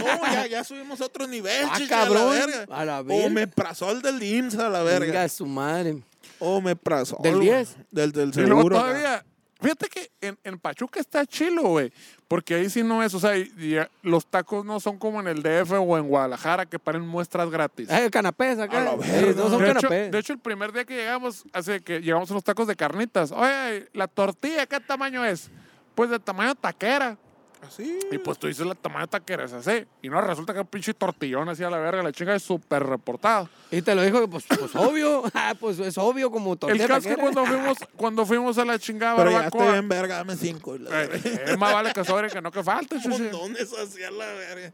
[0.00, 2.66] no, ya, ya subimos a otro nivel, Ah, cabrón, a la verga.
[2.76, 3.26] a la verga.
[3.26, 5.06] O me prazol del IMSS a la verga.
[5.06, 5.96] Venga, su madre.
[6.44, 7.18] O me prazol.
[7.22, 7.48] ¿Del güey.
[7.48, 7.76] 10?
[7.90, 8.78] Del, del Y luego seguro.
[8.78, 8.86] acá.
[8.88, 9.24] todavía,
[9.60, 11.92] fíjate que en, en Pachuca está chilo, güey.
[12.26, 15.20] Porque ahí sí no es, o sea, y- y, eh, los tacos no son como
[15.20, 17.88] en el DF o en Guadalajara que paren muestras gratis.
[17.90, 18.78] Eh, canapés acá.
[18.80, 19.42] A la Eh, verga.
[19.42, 20.10] no son de, hecho, canapés.
[20.12, 23.30] de hecho, el primer día que llegamos, hace que llegamos a los tacos de carnitas.
[23.32, 25.50] Oye, la tortilla, ¿qué tamaño es?
[25.94, 27.18] Pues de tamaño taquera.
[27.66, 27.98] Así.
[28.10, 29.86] Y pues tú dices la tamaño taquera es así.
[30.02, 32.82] Y no, resulta que un pinche tortillón así a la verga, la chinga es súper
[32.84, 33.48] reportado.
[33.70, 35.22] Y te lo dijo, pues, pues obvio.
[35.34, 38.64] Ah, pues es obvio como El tortilla caso es que cuando fuimos, cuando fuimos a
[38.64, 39.72] la chingada Pero ya estoy barbacoa.
[39.72, 40.72] bien verga, dame cinco.
[40.72, 41.04] verga.
[41.04, 42.96] eh, es más vale que sobre que no que falte.
[43.08, 44.72] Montones hacia la verga.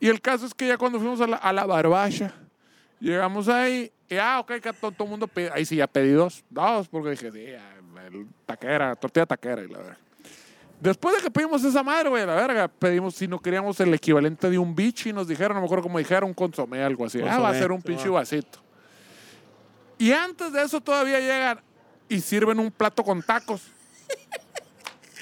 [0.00, 2.34] Y el caso es que ya cuando fuimos a la, a la barbacha,
[3.00, 6.44] llegamos ahí, y ah, ok, que todo, el mundo pide, ahí sí ya pedí dos,
[6.50, 9.98] dos, porque dije, sí, ya, el taquera, tortilla taquera y la verga.
[10.80, 14.48] Después de que pedimos esa madre, güey, la verga, pedimos si no queríamos el equivalente
[14.48, 17.18] de un bichi, nos dijeron, no me acuerdo cómo dijeron, un consomé, algo así.
[17.20, 18.20] ah, va a Consomé, ser un pinche va.
[18.20, 18.60] vasito.
[19.98, 21.60] Y antes de eso todavía llegan
[22.08, 23.62] y sirven un plato con tacos.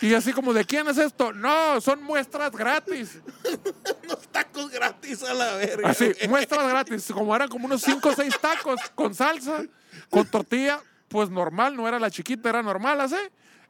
[0.03, 1.33] Y así como, ¿de quién es esto?
[1.33, 3.19] No, son muestras gratis.
[4.05, 5.89] Unos tacos gratis a la verga.
[5.89, 6.29] Así, güey.
[6.29, 7.11] muestras gratis.
[7.11, 9.65] Como eran como unos 5 o 6 tacos con salsa,
[10.11, 13.17] con tortilla, pues normal, no era la chiquita, era normal, así.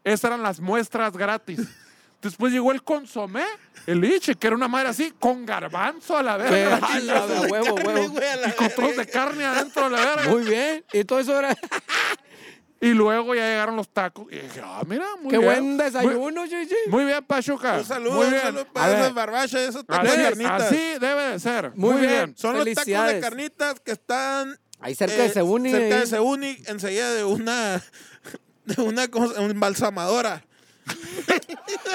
[0.07, 1.61] Esas eran las muestras gratis.
[2.23, 3.45] Después llegó el consomé,
[3.87, 6.81] el liche, que era una madre así, con garbanzo a la verga.
[6.87, 8.09] chingada, de huevo, Carne, huevo.
[8.11, 10.31] güey, a la y con trozos de carne adentro a la verga.
[10.31, 10.85] Muy bien.
[10.93, 11.57] Y todo eso era.
[12.81, 14.27] Y luego ya llegaron los tacos.
[14.31, 15.51] Y dije, ah, mira, muy Qué bien.
[15.51, 16.75] buen desayuno, chichi.
[16.89, 17.79] Muy, muy bien, Pachuca.
[17.79, 18.43] Un saludo, muy un bien.
[18.43, 20.63] saludo A para ver, esas barbachas, esos tacos así, de carnitas.
[20.63, 21.71] así debe de ser.
[21.75, 22.13] Muy Muy, bien.
[22.13, 22.37] bien.
[22.37, 25.71] Son los tacos de carnitas que están Ahí cerca de eh, Seúni.
[25.71, 26.01] Cerca ahí.
[26.01, 27.81] de Seúni, enseguida de una, de
[28.79, 30.45] una, ¿cómo se- una embalsamadora.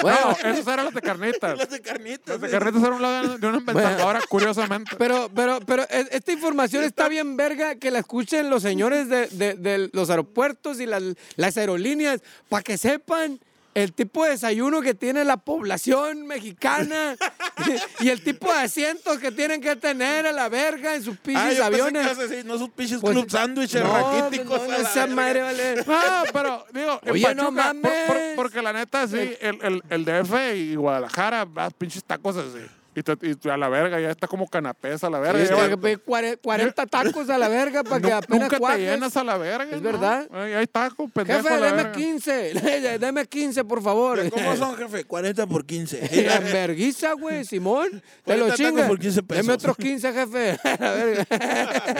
[0.02, 1.58] Bueno, no, esos eran los de carnitas.
[1.58, 2.28] Los de carnitas.
[2.28, 2.52] Los de sí.
[2.52, 4.96] carnitas eran un lado de una inventadora, curiosamente.
[4.98, 9.28] Pero, pero, pero e- esta información está bien verga que la escuchen los señores de,
[9.28, 11.02] de- de los aeropuertos y las,
[11.36, 13.38] las aerolíneas para que sepan
[13.74, 17.16] el tipo de desayuno que tiene la población mexicana
[18.00, 21.20] y el tipo de asientos que tienen que tener a la verga en sus Ah,
[21.22, 22.44] pinches pensé que aviones.
[22.44, 24.68] no sus pinches Pues, club sándwiches no, raquíticos.
[24.68, 25.74] no, esa madre vale.
[25.86, 27.92] No, pero digo, Oye, Pachuca, por- mames.
[28.06, 31.46] por- porque la neta, sí, el, el, el DF y Guadalajara,
[31.78, 32.58] pinches tacos así.
[32.94, 35.38] Y, te- y a la verga, ya está como canapés a la verga.
[35.38, 38.16] Sí, ya tengo va- que pedir cuare- 40 tacos a la verga para que Nu-
[38.16, 39.64] apenas nunca te llenas a la verga.
[39.76, 39.92] Es ¿no?
[39.92, 40.28] verdad.
[40.30, 41.92] Ay, hay tacos, pendejo Jefe, a la deme verga.
[41.92, 42.52] 15.
[43.00, 44.28] Deme 15, por favor.
[44.30, 45.04] ¿Cómo son, jefe?
[45.04, 46.24] 40 por 15.
[46.26, 48.02] La enverguiza, güey, Simón.
[48.24, 48.88] Te lo 40 tacos chingas.
[48.88, 49.46] por 15 pesos.
[49.46, 50.58] Deme otros 15, jefe.
[50.78, 51.26] La verga.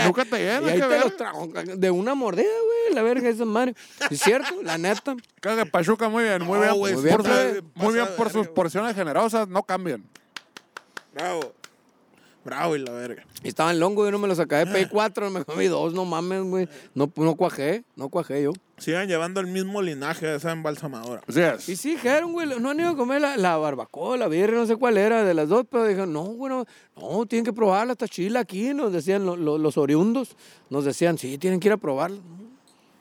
[0.05, 2.95] Nunca te Y llenas, ahí qué te los trajo de una mordida, güey.
[2.95, 3.75] La verga, esa madre.
[4.11, 4.63] ¿Es cierto?
[4.63, 5.17] La neta.
[5.41, 6.75] Que Pachuca muy bien, muy No, bien.
[6.77, 10.05] güey, por bien, muy bien por sus porciones generosas, no cambian.
[11.15, 11.53] Bravo.
[12.45, 13.25] Bravo y la verga.
[13.45, 15.95] Y estaba en longo, yo no me lo sacé de P 4, me comí dos,
[15.95, 16.69] no mames, güey.
[16.93, 18.53] No, no cuajé, no cuajé yo.
[18.79, 21.23] Sigan llevando el mismo linaje de esa embalsamadora.
[21.29, 21.69] Es.
[21.69, 24.67] Y sí, dijeron, güey, no han ido a comer la, la barbacoa, la birria, no
[24.67, 28.09] sé cuál era, de las dos, pero dijeron, no, bueno, no, tienen que probarla, está
[28.09, 30.35] chila aquí, nos decían lo- lo- los oriundos,
[30.69, 32.19] nos decían, sí, tienen que ir a probarla.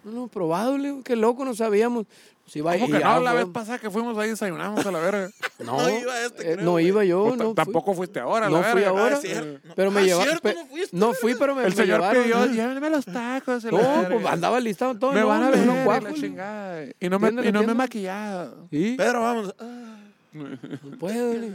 [0.03, 2.05] No, no, probado, qué loco, no sabíamos.
[2.47, 3.19] Sí, va, ¿Cómo y que no?
[3.21, 5.29] La vez pasada que fuimos ahí desayunamos a la verga.
[5.59, 6.87] No, No iba este, eh, creo, no güey.
[6.87, 7.53] iba yo, Pues no fui.
[7.53, 8.99] tampoco fuiste ahora, No la fui verga.
[8.99, 9.19] ahora.
[9.23, 9.71] Ah.
[9.75, 10.39] Pero me Ah, llevaron.
[10.41, 12.23] cierto, no fuiste, no fui, pero me, El me señor llevaron.
[12.23, 13.63] pidió, llévenme los tacos.
[13.65, 14.09] No, verga.
[14.09, 15.13] pues andaba listado todo.
[15.13, 15.59] Me van a ver
[16.03, 16.83] le- chingada.
[16.99, 17.75] Y no me, y no me he atiéndelo.
[17.75, 18.67] maquillado.
[18.71, 19.55] Sí, Pedro, vamos.
[19.59, 19.97] Ah.
[20.33, 21.33] no puedo.
[21.35, 21.53] le-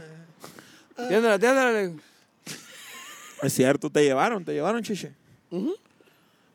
[0.97, 1.71] Atiéndela, atiéndela.
[1.73, 1.93] le-
[3.43, 5.11] Es cierto, te llevaron, te llevaron, chiche.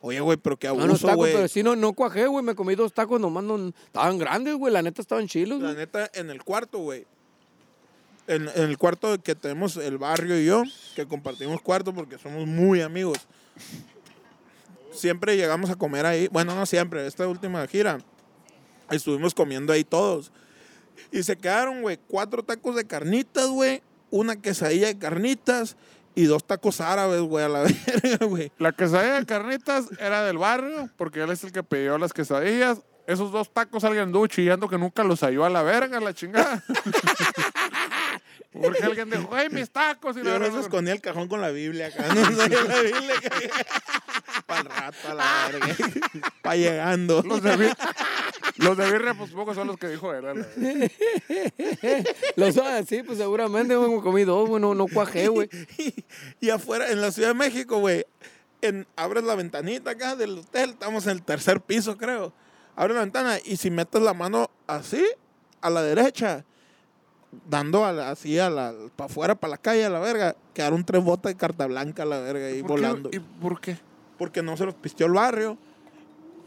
[0.04, 1.32] Oye, güey, pero qué No, no, abuso, tacos, güey.
[1.32, 2.44] pero sí, no, no cuajé, güey.
[2.44, 3.44] Me comí dos tacos nomás.
[3.44, 4.72] No, estaban grandes, güey.
[4.72, 7.06] La neta estaban chilos, La neta, en el cuarto, güey.
[8.26, 10.64] En, en el cuarto que tenemos el barrio y yo,
[10.96, 13.18] que compartimos cuarto porque somos muy amigos.
[14.92, 16.28] Siempre llegamos a comer ahí.
[16.28, 17.98] Bueno, no siempre, esta última gira.
[18.90, 20.32] Estuvimos comiendo ahí todos.
[21.10, 25.76] Y se quedaron, güey, cuatro tacos de carnitas, güey, una quesadilla de carnitas
[26.14, 27.60] y dos tacos árabes, güey, a la
[28.02, 28.52] verga, güey.
[28.58, 32.80] La quesadilla de carnitas era del barrio, porque él es el que pidió las quesadillas.
[33.06, 36.62] Esos dos tacos alguien anduvo chillando que nunca los halló a la verga, la chingada.
[38.60, 40.16] porque alguien dijo, ¡ay, mis tacos!
[40.16, 42.06] Y Yo no escondía el cajón con la Biblia acá.
[42.14, 43.14] No sabía la Biblia.
[44.46, 45.76] Para el rato, a la verga.
[46.42, 47.22] Para llegando.
[47.22, 47.74] Los de,
[48.56, 50.26] los de birria, pues pocos son los que dijo él.
[50.26, 50.46] a la.
[52.36, 55.48] Los así, pues seguramente güey, comí dos, güey, no, no cuajé, güey.
[55.78, 55.94] Y,
[56.40, 58.04] y afuera, en la Ciudad de México, güey,
[58.96, 62.32] abres la ventanita acá del hotel, estamos en el tercer piso, creo.
[62.76, 65.04] Abres la ventana y si metes la mano así,
[65.60, 66.44] a la derecha,
[67.48, 70.84] dando a la- así a la, para afuera, para la calle, a la verga, quedaron
[70.84, 72.86] tres botas de carta blanca a la verga ahí ¿Por qué?
[72.86, 73.10] volando.
[73.12, 73.78] ¿Y por qué?
[74.18, 75.58] Porque no se los pisteó el barrio.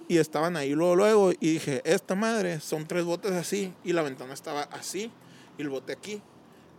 [0.08, 1.32] Y estaban ahí luego, luego.
[1.32, 3.74] Y dije, esta madre, son tres botes así.
[3.84, 5.12] Y la ventana estaba así.
[5.58, 6.22] Y el bote aquí.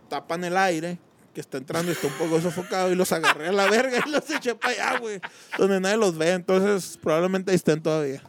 [0.07, 0.97] Tapan el aire
[1.33, 2.89] que está entrando y está un poco sofocado.
[2.89, 5.19] Y los agarré a la verga y los eché para allá, güey.
[5.57, 6.31] Donde nadie los ve.
[6.31, 8.23] Entonces, probablemente ahí estén todavía.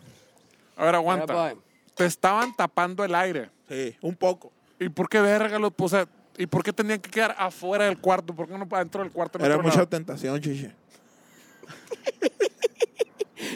[0.76, 1.54] A ver, aguanta.
[1.94, 3.50] Te estaban tapando el aire.
[3.68, 4.50] Sí, un poco.
[4.80, 6.06] ¿Y por qué verga los puse?
[6.36, 8.34] ¿Y por qué tenían que quedar afuera del cuarto?
[8.34, 9.38] ¿Por qué no para dentro del cuarto?
[9.44, 9.88] Era mucha lado?
[9.88, 10.72] tentación, chiche.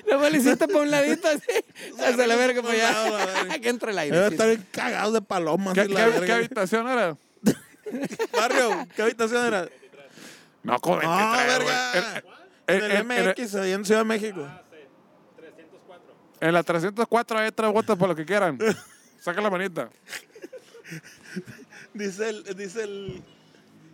[0.07, 1.64] Luego le hiciste para un ladito así.
[2.03, 3.59] Hacia la verga para allá.
[3.61, 4.27] que entra el Debe aire.
[4.35, 5.75] estar bien cagados de palomas.
[5.75, 7.16] ¿Qué, qué- habitación era?
[8.33, 9.68] Barrio, ¿qué habitación era?
[10.62, 11.59] No, como No, 23, güey.
[11.59, 12.23] verga.
[12.68, 14.49] En- el MX, ahí en Ciudad de México.
[16.41, 18.59] En la 304 hay tres botas para lo que quieran.
[19.20, 19.89] Saca la manita.
[21.95, 23.22] Dice el, dice el,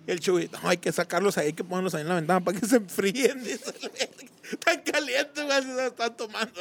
[0.07, 2.59] el chubito, "No, hay que sacarlos ahí, hay que ponerlos ahí en la ventana para
[2.59, 3.43] que se enfríen.
[3.45, 4.33] Dice el verga.
[4.51, 6.61] Están calientes, güey, así se están tomando.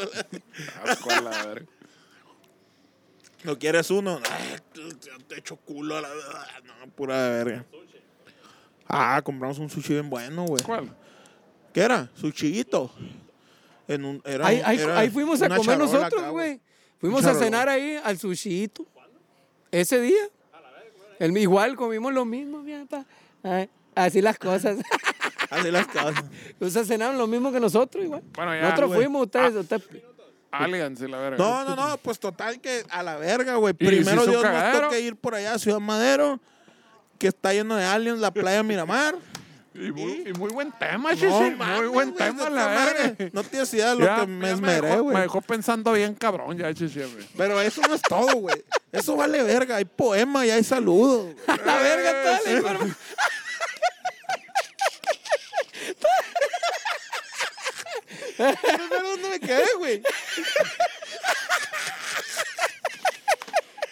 [0.83, 1.65] Asco a la verga.
[3.43, 4.19] ¿No quieres uno?
[4.19, 6.09] No, te echo culo a la.
[6.65, 7.65] No, pura de verga.
[8.87, 10.63] Ah, compramos un sushi bien bueno, güey.
[10.63, 10.93] ¿Cuál?
[11.73, 12.09] ¿Qué era?
[12.15, 12.91] Sushito.
[13.87, 16.59] En un, era Ahí, un- ahí, era ahí fuimos a comer nosotros, güey.
[16.99, 18.85] Fuimos a cenar ahí al sushito.
[19.71, 20.21] Ese día.
[21.19, 22.63] El, igual comimos lo mismo.
[23.43, 24.77] Ay, así las cosas.
[25.49, 26.25] Así las cosas.
[26.59, 28.21] Ustedes cenaron lo mismo que nosotros, igual.
[28.33, 28.99] Bueno, ya, nosotros güey.
[29.03, 29.55] fuimos, ustedes.
[29.55, 29.83] ustedes-
[30.51, 31.37] Aliens y la verga.
[31.37, 33.71] No, no, no, pues total que a la verga, güey.
[33.79, 34.81] ¿Y Primero Dios nos cagadero?
[34.81, 36.41] toca ir por allá a Ciudad Madero,
[37.17, 39.15] que está lleno de aliens, la playa Miramar.
[39.73, 41.27] Y muy, y muy buen tema, No, chichi.
[41.27, 43.29] muy mames, buen güey, tema, la verga.
[43.31, 45.21] No tienes idea de lo Ya- que me esmeré, dejó- Me güey.
[45.21, 47.25] dejó pensando bien cabrón ya, chichi, güey.
[47.37, 48.65] Pero eso no es todo, güey.
[48.97, 49.75] Eso vale verga.
[49.77, 51.35] Hay poema y hay saludos.
[51.65, 52.97] La verga, toda la información.
[58.37, 60.03] Pero ¿dónde me quedé, güey?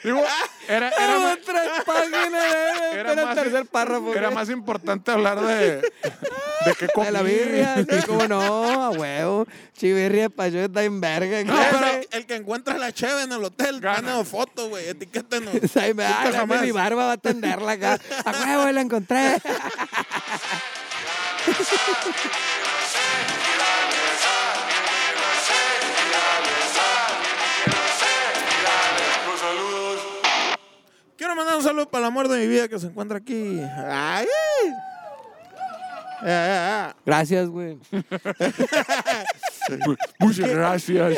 [0.04, 0.24] Digo,
[0.68, 2.92] era, era, más, Otra página.
[2.94, 4.12] Era el más- tercer párrafo.
[4.14, 4.36] era güey.
[4.36, 5.82] más importante hablar de,
[6.66, 7.06] de qué comí.
[7.06, 9.48] De la birria, sí, cómo no, a huevo.
[9.78, 11.44] Chibirria pa' yo está en verga.
[11.44, 14.24] No, pero el que encuentra la cheve en el hotel, Gana.
[14.24, 14.90] fotos, güey.
[14.90, 15.56] Etiquétenos.
[15.76, 16.62] Ay, me ah, jamás.
[16.62, 18.00] mi barba va a atenderla acá.
[18.26, 19.38] A huevo, la encontré.
[31.18, 33.62] Quiero mandar un saludo para el amor de mi vida que se encuentra aquí.
[33.90, 34.26] ¡Ay!
[37.06, 37.78] Gracias, güey.
[40.20, 41.18] Muchas gracias.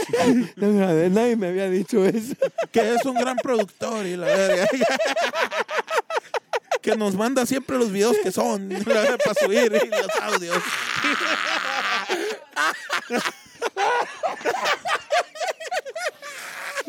[0.55, 2.35] Nadie me había dicho eso.
[2.71, 4.67] que es un gran productor y la verga.
[6.81, 10.63] que nos manda siempre los videos que son para subir y los audios.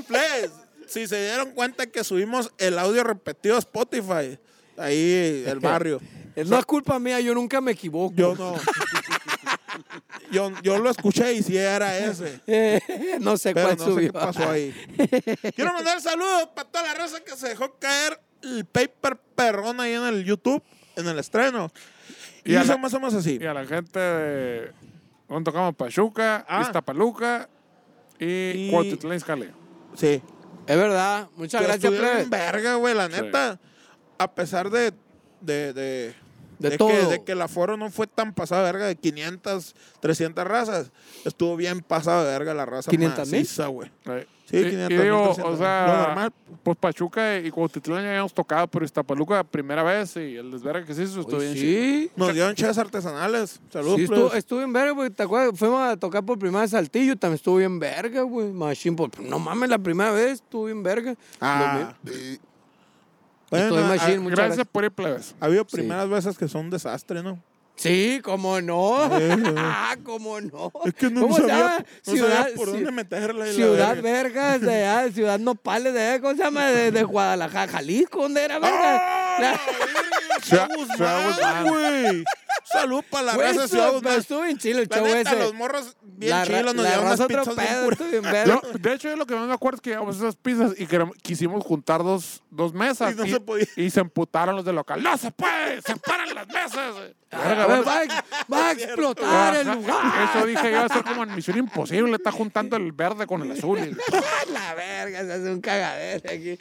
[0.07, 0.51] Please,
[0.87, 4.39] si se dieron cuenta que subimos el audio repetido a Spotify,
[4.77, 6.01] ahí el barrio.
[6.47, 8.15] No es culpa mía, yo nunca me equivoco.
[8.15, 8.55] Yo no.
[10.31, 12.41] Yo, yo lo escuché y si era ese.
[12.47, 12.81] Eh,
[13.21, 14.07] no sé Pero cuál no sé subió.
[14.09, 14.75] qué pasó ahí.
[15.55, 19.93] Quiero mandar saludos para toda la raza que se dejó caer el paper perrón ahí
[19.95, 20.63] en el YouTube,
[20.97, 21.71] en el estreno.
[22.45, 23.39] Y, eso la- más o menos así.
[23.41, 24.73] Y a la gente de...
[25.29, 25.75] ¿Dónde tocamos?
[25.75, 26.63] Pachuca, Ah.
[26.63, 27.49] Iztapaluca
[28.19, 29.21] y, Y- Cuautitlán.
[29.95, 30.23] Sí.
[30.67, 31.29] Es verdad.
[31.37, 32.25] Muchas Que gracias, plebe.
[32.25, 33.21] verga, güey, la Sí.
[33.23, 33.59] neta.
[34.19, 34.93] A pesar de,
[35.41, 36.15] de, de,
[36.59, 37.11] De que, todo.
[37.11, 40.91] de que el aforo no fue tan pasado de verga de 500, 300 razas.
[41.25, 43.47] Estuvo bien pasado de verga la raza 500 mil.
[43.69, 43.91] güey.
[44.51, 46.33] Sí, y- 500 y, mil, digo, 300 o sea,
[46.63, 50.95] pues Pachuca y Cuautitlán ya habíamos tocado, pero Iztapaluca primera vez y el desverga que
[50.95, 51.83] se hizo estuvo bien chido.
[51.83, 52.11] sí.
[52.17, 53.61] Nos dieron cheves artesanales.
[53.71, 56.71] Saludos, Sí, estuvo, estuvo bien verga, porque te acuerdas, fuimos a tocar por primera vez
[56.71, 58.49] Saltillo, también estuvo bien verga, güey.
[58.49, 61.15] Machine, no mames, la primera vez estuvo bien verga.
[61.41, 61.95] Ah.
[63.51, 64.69] Bueno, Estoy machine, ha, muchas Gracias gracias.
[64.73, 65.35] por ir, plebes.
[65.41, 65.77] ha habido Sí.
[65.77, 67.43] primeras veces que son un desastre, ¿no?
[67.77, 69.09] Sí, cómo no.
[69.19, 69.55] Sí, sí.
[69.57, 70.73] Ah, cómo no.
[70.85, 73.45] Es que no ¿Cómo sabía, no Ciudad, sabía por Ci- dónde meterla.
[73.47, 74.03] y la Ciudad verga.
[74.03, 76.67] Vergas, de allá, Ciudad Nopales, de allá, ¿cómo se llama?
[76.67, 78.81] De, de Guadalajara, Jalisco, ¿dónde era, verga?
[79.01, 79.61] ¡Ah, La-!
[80.43, 81.69] Ciudad- Guzmán.
[81.69, 82.25] güey.
[82.73, 84.19] Salud para la Güey, raza de estuvo- Ciudad Guzmán.
[84.19, 85.39] Estuvo bien chilo el La show neta, ese.
[85.41, 87.99] los morros bien La chilos nos dieron unas pizzas bien pedo, puras.
[88.11, 88.45] verga.
[88.45, 90.87] Yo, de hecho, yo lo que más me acuerdo es que llevamos esas pizzas y
[90.87, 93.13] que quisimos juntar dos, dos mesas.
[93.13, 93.67] Y no se podía.
[93.77, 95.03] y se emputaron los del local.
[95.03, 95.81] ¡No se puede!
[95.83, 96.95] ¡Se paran las mesas!
[97.31, 100.31] A ver, va, a- va a explotar el lugar.
[100.35, 102.15] Eso dije yo, va a ser como en Misión Imposible.
[102.17, 103.79] Está juntando el verde con el azul.
[103.79, 103.97] y-
[104.53, 106.59] La verga, se hace un cagadero aquí.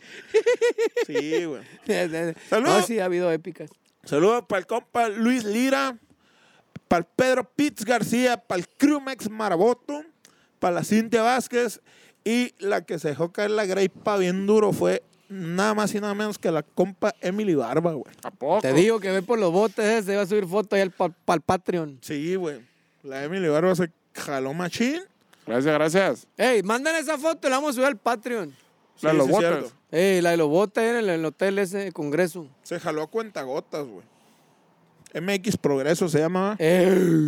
[1.05, 1.61] Sí, güey.
[2.49, 2.67] Salud.
[2.67, 3.69] No, sí, ha habido épicas.
[4.07, 5.97] Saludos para el compa Luis Lira,
[6.87, 10.01] para el Pedro Pitts García, para el Crumex Maraboto,
[10.59, 11.81] para la Cintia Vázquez
[12.23, 16.13] y la que se dejó caer la greipa bien duro fue nada más y nada
[16.13, 18.13] menos que la compa Emily Barba, güey.
[18.23, 18.61] ¿A poco?
[18.61, 21.41] Te digo que ve por los botes ese, va a subir foto ahí para el
[21.41, 21.99] Patreon.
[22.01, 22.61] Sí, güey.
[23.03, 25.01] La Emily Barba se jaló machín.
[25.45, 26.27] Gracias, gracias.
[26.37, 28.55] Ey, manden esa foto y la vamos a subir al Patreon.
[29.01, 29.71] La de los cierto.
[29.91, 32.47] Ey, la de los botes en el, en el hotel ese de congreso.
[32.63, 34.05] Se jaló a cuentagotas, güey.
[35.21, 36.55] MX Progreso se llama.
[36.59, 36.87] Ey,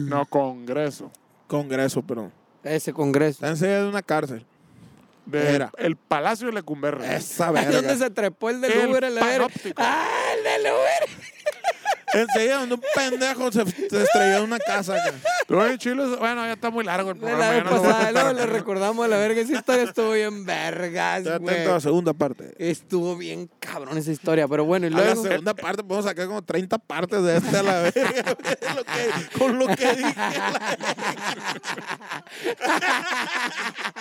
[0.09, 1.11] No, Congreso.
[1.47, 2.31] Congreso, perdón.
[2.63, 3.37] ese congreso.
[3.37, 4.45] Está enseguida de una cárcel.
[5.25, 5.71] De Era.
[5.77, 7.05] el Palacio de Lecumberri.
[7.05, 7.71] Esa verga.
[7.71, 9.75] donde se trepó el del El Uber, el panóptico.
[9.83, 10.07] ¡Ah,
[10.37, 11.09] el del Uber!
[12.13, 14.95] Enseguida donde un pendejo se, se estrelló en una casa.
[14.95, 15.13] acá.
[15.47, 16.17] Bien chido.
[16.17, 17.53] Bueno, ya está muy largo el La programa.
[17.53, 18.35] no a luego contar.
[18.35, 19.41] le recordamos a la verga.
[19.41, 21.53] Esa historia estuvo bien vergas, Ya güey.
[21.53, 22.53] atento a la segunda parte.
[22.57, 25.23] Estuvo bien cabrón esa historia, pero bueno, y A la luego...
[25.23, 28.23] segunda parte podemos sacar como 30 partes de este a la verga.
[28.23, 30.13] güey, lo que- con lo que dije.
[30.15, 30.77] la-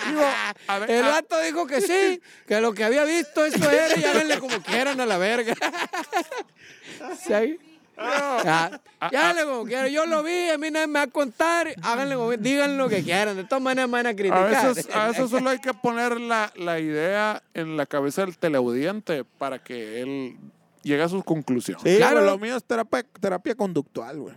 [0.07, 0.21] Digo,
[0.67, 3.97] a ver, El a- vato dijo que sí, que lo que había visto eso era
[3.97, 5.53] y háganle como quieran a la verga.
[7.27, 7.59] ¿Sí?
[8.01, 8.79] Ah,
[9.11, 9.87] y háganle como quieran.
[9.89, 11.67] Yo lo vi, a mí nadie me va a contar.
[11.81, 13.35] Háganle como digan lo que quieran.
[13.35, 14.49] De todas maneras me van a a criticar.
[14.49, 19.23] veces, a veces solo hay que poner la, la idea en la cabeza del teleaudiente
[19.23, 20.37] para que él
[20.83, 21.83] llegue a sus conclusiones.
[21.83, 22.21] Sí, Claro.
[22.21, 24.35] lo mío es terapia, terapia conductual, güey.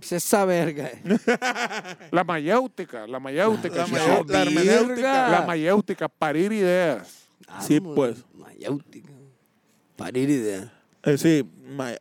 [0.00, 0.90] Es esa verga.
[2.10, 3.76] La mayéutica, la mayéutica.
[3.76, 4.32] La mayéutica.
[4.34, 5.28] la hermenéutica.
[5.28, 7.26] La mayéutica, parir ideas.
[7.60, 8.24] Sí, pues.
[8.34, 9.08] Mayéutica.
[9.96, 10.72] Parir idea.
[11.04, 11.48] Eh, sí,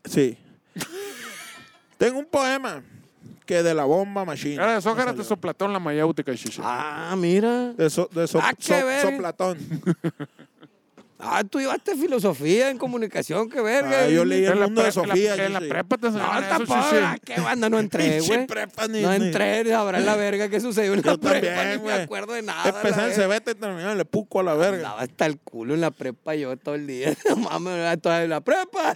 [0.05, 0.37] sí.
[1.97, 2.83] Tengo un poema
[3.45, 4.55] que de la bomba machine.
[4.55, 5.41] Era de Sócrates o salió.
[5.41, 6.61] Platón, la mayéutica, chichi.
[6.63, 7.73] Ah, mira.
[7.73, 8.73] De, so, de so- Ah, so-.
[9.01, 9.57] Soplatón.
[11.25, 14.01] Ah, tú llevaste filosofía en comunicación, qué verga.
[14.01, 15.35] Ah, yo leí el En la mundo de la- Sofía.
[15.45, 16.73] En la prepa te No, tampoco.
[16.75, 18.45] ah, ¿Qué banda no entré, güey?
[18.45, 21.39] prepa ni- No ni- entré, sabrá la verga que sucedió en la Yo prepa.
[21.55, 22.67] también, ni me acuerdo de nada.
[22.67, 23.13] Empecé la en.
[23.13, 24.75] Cebete y terminé en Le Puco a la verga.
[24.79, 27.13] Andaba hasta el culo en la prepa yo todo el día.
[27.29, 28.93] No mames, toda en la prepa.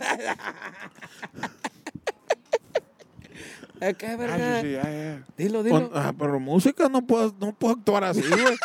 [3.79, 4.61] Es que Ah, verga.
[4.61, 5.21] ya, ya.
[5.37, 5.91] Dilo, Con- dilo.
[5.93, 8.57] ah, pero música no puedo, no puedo actuar así, güey.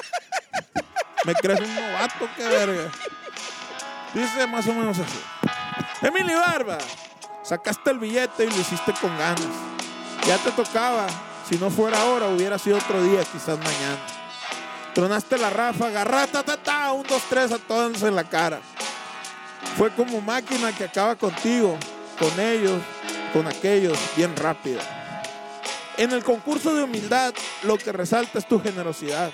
[1.25, 2.91] Me crees un novato, qué verga.
[4.15, 5.19] Dice más o menos así.
[6.07, 6.79] Emily Barba,
[7.43, 9.47] sacaste el billete y lo hiciste con ganas.
[10.27, 11.07] Ya te tocaba.
[11.49, 13.99] Si no fuera ahora, hubiera sido otro día, quizás mañana.
[14.95, 18.61] Tronaste la ráfaga, rata, ta, ta, un, dos, tres, a todos en la cara.
[19.77, 21.79] Fue como máquina que acaba contigo,
[22.19, 22.79] con ellos,
[23.33, 24.81] con aquellos, bien rápido.
[25.97, 27.35] En el concurso de humildad,
[27.65, 29.31] lo que resalta es tu generosidad.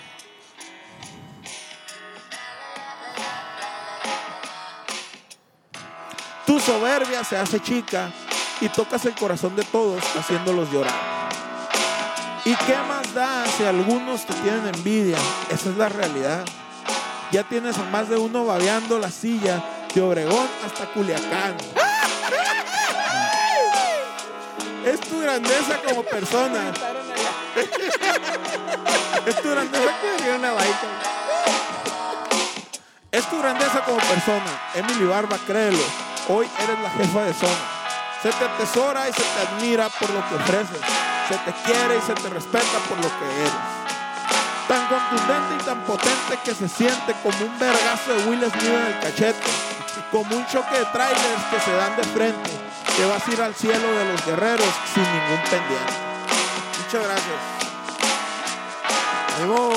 [6.47, 8.11] Tu soberbia se hace chica
[8.61, 11.29] y tocas el corazón de todos haciéndolos llorar.
[12.45, 15.19] ¿Y qué más da si algunos te tienen envidia?
[15.51, 16.45] Esa es la realidad.
[17.31, 19.63] Ya tienes a más de uno babeando la silla
[19.95, 21.57] de Obregón hasta Culiacán.
[24.89, 26.73] Es tu grandeza como persona.
[29.27, 29.91] Es tu grandeza
[33.13, 34.71] Es tu grandeza como persona.
[34.75, 35.85] Emily Barba, créelo.
[36.29, 37.53] Hoy eres la jefa de zona.
[38.23, 40.81] Se te atesora y se te admira por lo que ofreces.
[41.29, 43.53] Se te quiere y se te respeta por lo que eres.
[44.69, 48.87] Tan contundente y tan potente que se siente como un vergazo de Will Smith en
[48.87, 49.51] el cachete.
[50.11, 52.68] como un choque de trailers que se dan de frente,
[52.99, 55.93] que vas a ir al cielo de los guerreros sin ningún pendiente.
[56.85, 57.39] Muchas gracias.
[59.39, 59.69] ¡Ánimo!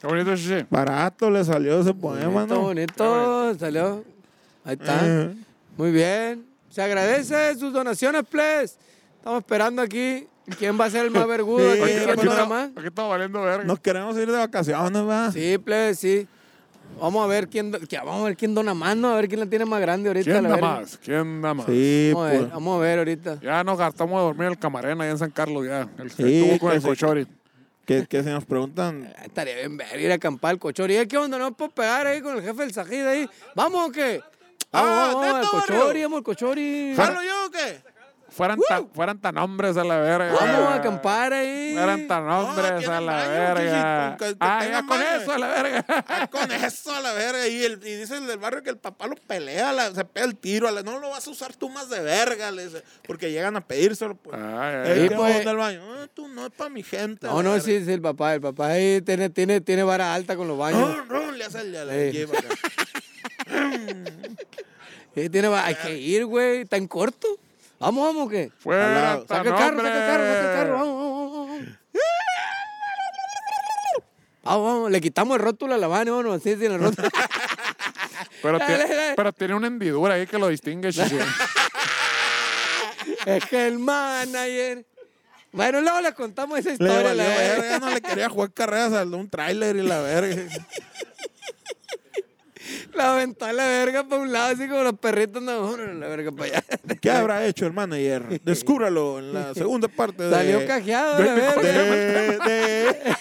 [0.00, 0.66] Qué bonito, Shishi.
[0.70, 2.60] Barato le salió ese poema, Bonito, ¿no?
[2.62, 4.04] bonito, salió.
[4.64, 5.30] Ahí está.
[5.76, 6.44] Muy bien.
[6.70, 8.76] Se agradece sus donaciones, please.
[9.18, 10.26] Estamos esperando aquí.
[10.58, 11.72] ¿Quién va a ser el más vergudo?
[11.74, 11.92] Sí, aquí?
[11.92, 12.70] aquí ¿Quién está- más?
[12.76, 13.64] Aquí estamos valiendo verga.
[13.64, 15.30] Nos queremos ir de vacaciones, ¿verdad?
[15.32, 16.26] Sí, please, sí.
[17.00, 19.08] Vamos a ver quién, vamos a ver quién dona más, ¿no?
[19.12, 20.30] A ver quién la tiene más grande ahorita.
[20.30, 20.98] ¿Quién da más?
[20.98, 21.66] ¿Quién da más?
[21.66, 22.52] Sí, Vamos a ver, pues.
[22.52, 23.38] vamos a ver ahorita.
[23.42, 25.88] Ya nos gastamos de dormir el camarena allá en San Carlos ya.
[25.98, 27.26] El que Sí, estuvo con el se- cochori.
[27.84, 29.12] Que, que se nos preguntan.
[29.18, 30.96] Ah, Estaría bien ver, ir a acampar al cochori.
[30.96, 31.36] ¿Eh, ¿Qué onda?
[31.38, 33.28] ¿No puedo pegar ahí con el jefe del Sajid ahí?
[33.56, 34.20] ¿Vamos o qué?
[34.70, 36.94] Vamos, Ah, vamos, vamos, al ¿neta, cochori, vamos al cochori.
[36.96, 37.91] ¿Jalo yo o qué?
[38.34, 40.32] Fueran, tan, fueran tan hombres a la verga.
[40.32, 41.72] Vamos a acampar ahí.
[41.74, 44.16] Fueran tan hombres a tienen la baño, verga.
[44.18, 45.84] Que- que Ah, ya con eso a la verga.
[45.88, 47.46] Ah, con eso a la verga.
[47.46, 50.24] Y, el, y dice el del barrio que el papá lo pelea, la- se pega
[50.26, 50.66] el tiro.
[50.66, 52.50] a la- no lo vas a usar tú más de verga.
[52.50, 54.14] le dice, porque llegan a pedírselo.
[54.14, 54.34] Pues.
[54.40, 55.44] Ay, Eh, ¿qué pues.
[55.44, 55.80] baño?
[56.00, 57.26] "Ah, tú no es para mi gente.
[57.26, 57.64] No, la no, verga".
[57.66, 58.34] sí, sí, el papá.
[58.34, 60.96] El papá ahí tiene, tiene, tiene vara alta con los baños.
[60.96, 62.12] Ron, ron, le hace el ya Sí.
[62.12, 62.48] lleva acá.
[65.14, 66.62] Sí, tiene vara- Hay que ir, güey.
[66.62, 67.28] ¿Está en corto?
[67.82, 68.50] Vamos, vamos, ¿qué?
[68.58, 70.72] Fuera Saca el carro, saca el carro, saca el carro.
[70.78, 71.48] Vamos, vamos, vamos.
[71.48, 71.78] vamos.
[74.44, 77.08] Vamos, vamos, le quitamos el rótulo a la mano, vámonos, así sin el rótulo.
[78.42, 79.14] Pero, tiene, dale.
[79.14, 80.98] pero tiene una hendidura ahí que lo distingue, es
[83.46, 84.84] que el manager.
[85.52, 87.02] Bueno, luego le contamos esa Le historia.
[87.02, 87.62] valió la verga.
[87.62, 90.42] verga, no le quería jugar carreras al de un tráiler y la verga.
[92.94, 96.30] La aventó a la verga para un lado, así como los perritos, no, la verga
[96.32, 96.64] para allá.
[97.00, 98.40] ¿Qué habrá hecho el manager?
[98.42, 100.30] Descúbralo en la segunda parte de...
[100.30, 102.44] Salió cajeado a la de, verga.
[102.44, 103.16] de,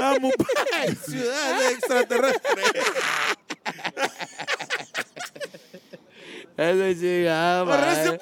[0.00, 0.30] Amo,
[1.08, 2.62] ciudad de extraterrestre.
[6.56, 8.20] Eso es chingada, pues.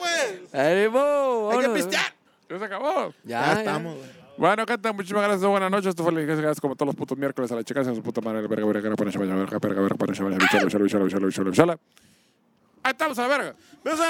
[0.52, 1.50] ¡Ánimo!
[1.52, 2.14] Hay que pistear.
[2.48, 3.14] Ya se acabó.
[3.24, 3.58] Ya, Ya, ya.
[3.60, 4.23] estamos, güey.
[4.36, 5.48] Bueno, gente, muchísimas gracias.
[5.48, 5.88] Buenas noches.
[5.90, 7.80] Esto fue el Gracias como todos los putos miércoles a la chica.
[7.80, 8.46] En su puta madre.
[8.46, 11.78] Verga, verga, verga, verga, verga, verga, verga, verga, verga, verga, bichola, bichola.
[12.82, 13.54] Ahí estamos a verga.
[13.82, 14.04] ¡Beso.